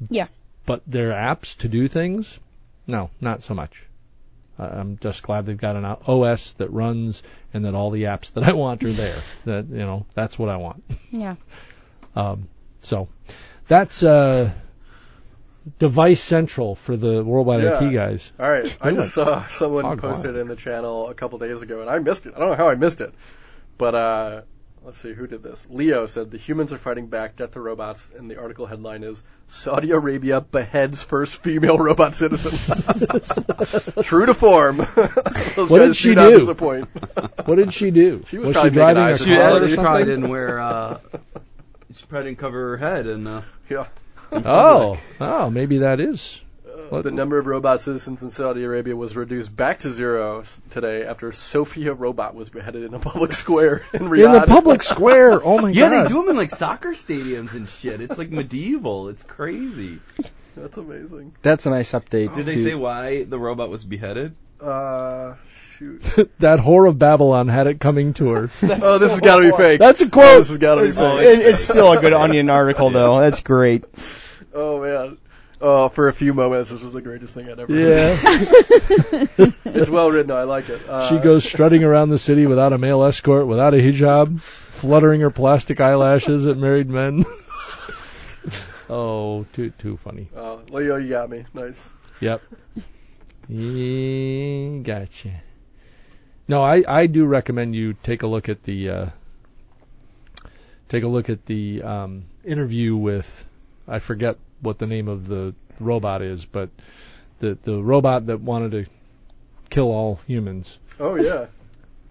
[0.09, 0.27] Yeah.
[0.65, 2.39] But their apps to do things,
[2.87, 3.83] no, not so much.
[4.59, 7.23] Uh, I'm just glad they've got an OS that runs
[7.53, 9.19] and that all the apps that I want are there.
[9.45, 10.83] that you know, that's what I want.
[11.11, 11.35] Yeah.
[12.13, 12.49] Um,
[12.79, 13.07] so
[13.69, 14.51] that's uh,
[15.79, 17.81] device central for the Worldwide Yeah.
[17.81, 18.31] IT guys.
[18.37, 20.41] All right, I just saw someone posted wild.
[20.41, 22.33] in the channel a couple days ago, and I missed it.
[22.35, 23.13] I don't know how I missed it,
[23.77, 24.41] but uh,
[24.83, 25.67] let's see who did this.
[25.69, 29.23] Leo said the humans are fighting back, death to robots, and the article headline is
[29.47, 32.51] Saudi Arabia beheads first female robot citizen.
[34.03, 34.77] True to form.
[35.55, 36.89] Those What guys did she do disappoint.
[37.45, 38.23] What did she do?
[38.27, 39.83] She was she probably making driving a eyes She, car or She she something?
[39.83, 40.99] probably didn't wear uh,
[41.95, 43.87] She probably didn't cover her head, and uh, Yeah.
[44.31, 46.39] Oh, oh, maybe that is.
[46.91, 51.05] Uh, the number of robot citizens in Saudi Arabia was reduced back to zero today
[51.05, 54.35] after Sophia Robot was beheaded in a public square in Riyadh.
[54.35, 55.41] In the public square.
[55.43, 55.91] Oh my yeah, god.
[55.95, 58.01] Yeah, they do them in like soccer stadiums and shit.
[58.01, 59.09] It's like medieval.
[59.09, 59.99] It's crazy.
[60.55, 61.33] That's amazing.
[61.41, 62.35] That's a nice update.
[62.35, 64.35] Did they to- say why the robot was beheaded?
[64.59, 65.35] Uh,
[65.77, 66.01] shoot.
[66.39, 68.49] that whore of Babylon had it coming to her.
[68.63, 69.79] oh, this has got to be fake.
[69.79, 70.39] That's a Oh, quote.
[70.39, 71.21] this has got to be fake.
[71.39, 73.19] it- it's still a good Onion article, though.
[73.21, 73.85] That's great.
[74.53, 75.17] Oh man.
[75.63, 77.73] Oh, for a few moments, this was the greatest thing I'd ever.
[77.73, 79.29] heard.
[79.37, 79.47] Yeah.
[79.73, 80.27] It's well written.
[80.27, 80.37] though.
[80.37, 80.81] I like it.
[80.87, 85.21] Uh, she goes strutting around the city without a male escort, without a hijab, fluttering
[85.21, 87.23] her plastic eyelashes at married men.
[88.89, 90.27] oh, too too funny.
[90.35, 91.45] Oh, Leo, you got me.
[91.53, 91.93] Nice.
[92.19, 92.41] Yep.
[93.47, 95.41] Yeah, gotcha.
[96.47, 99.09] No, I, I do recommend you take a look at the uh,
[100.89, 103.45] take a look at the um, interview with
[103.87, 106.69] I forget what the name of the robot is, but
[107.39, 108.85] the the robot that wanted to
[109.69, 110.77] kill all humans.
[110.99, 111.47] Oh yeah.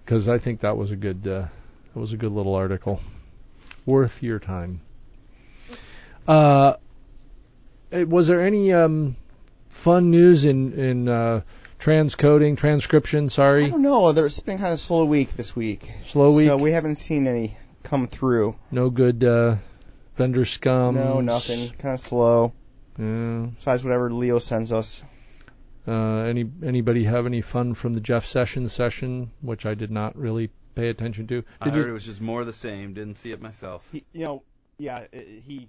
[0.05, 1.46] Because I think that was a good uh,
[1.94, 3.01] that was a good little article,
[3.86, 4.80] worth your time.
[6.26, 6.74] Uh,
[7.92, 9.16] eh, was there any um,
[9.68, 11.42] fun news in in uh,
[11.78, 13.28] transcoding transcription?
[13.28, 13.64] Sorry.
[13.64, 14.12] I Sorry, don't know.
[14.12, 15.90] There's been kind of a slow week this week.
[16.07, 16.46] slow week.
[16.48, 18.57] So we haven't seen any come through.
[18.70, 19.57] no good uh,
[20.20, 20.94] vendor scum.
[20.96, 21.70] no, nothing.
[21.78, 22.52] Kind of slow.
[22.98, 23.46] Yeah.
[23.54, 25.02] Besides whatever Leo sends us.
[25.88, 30.14] Uh, any anybody have any fun from the Jeff Sessions session, which I did not
[30.16, 31.42] really pay attention to?
[31.60, 32.92] I heard you- it was just more of the same.
[32.94, 33.88] Didn't see it myself.
[33.90, 34.42] He, you know,
[34.78, 35.16] yeah, i-
[35.46, 35.68] he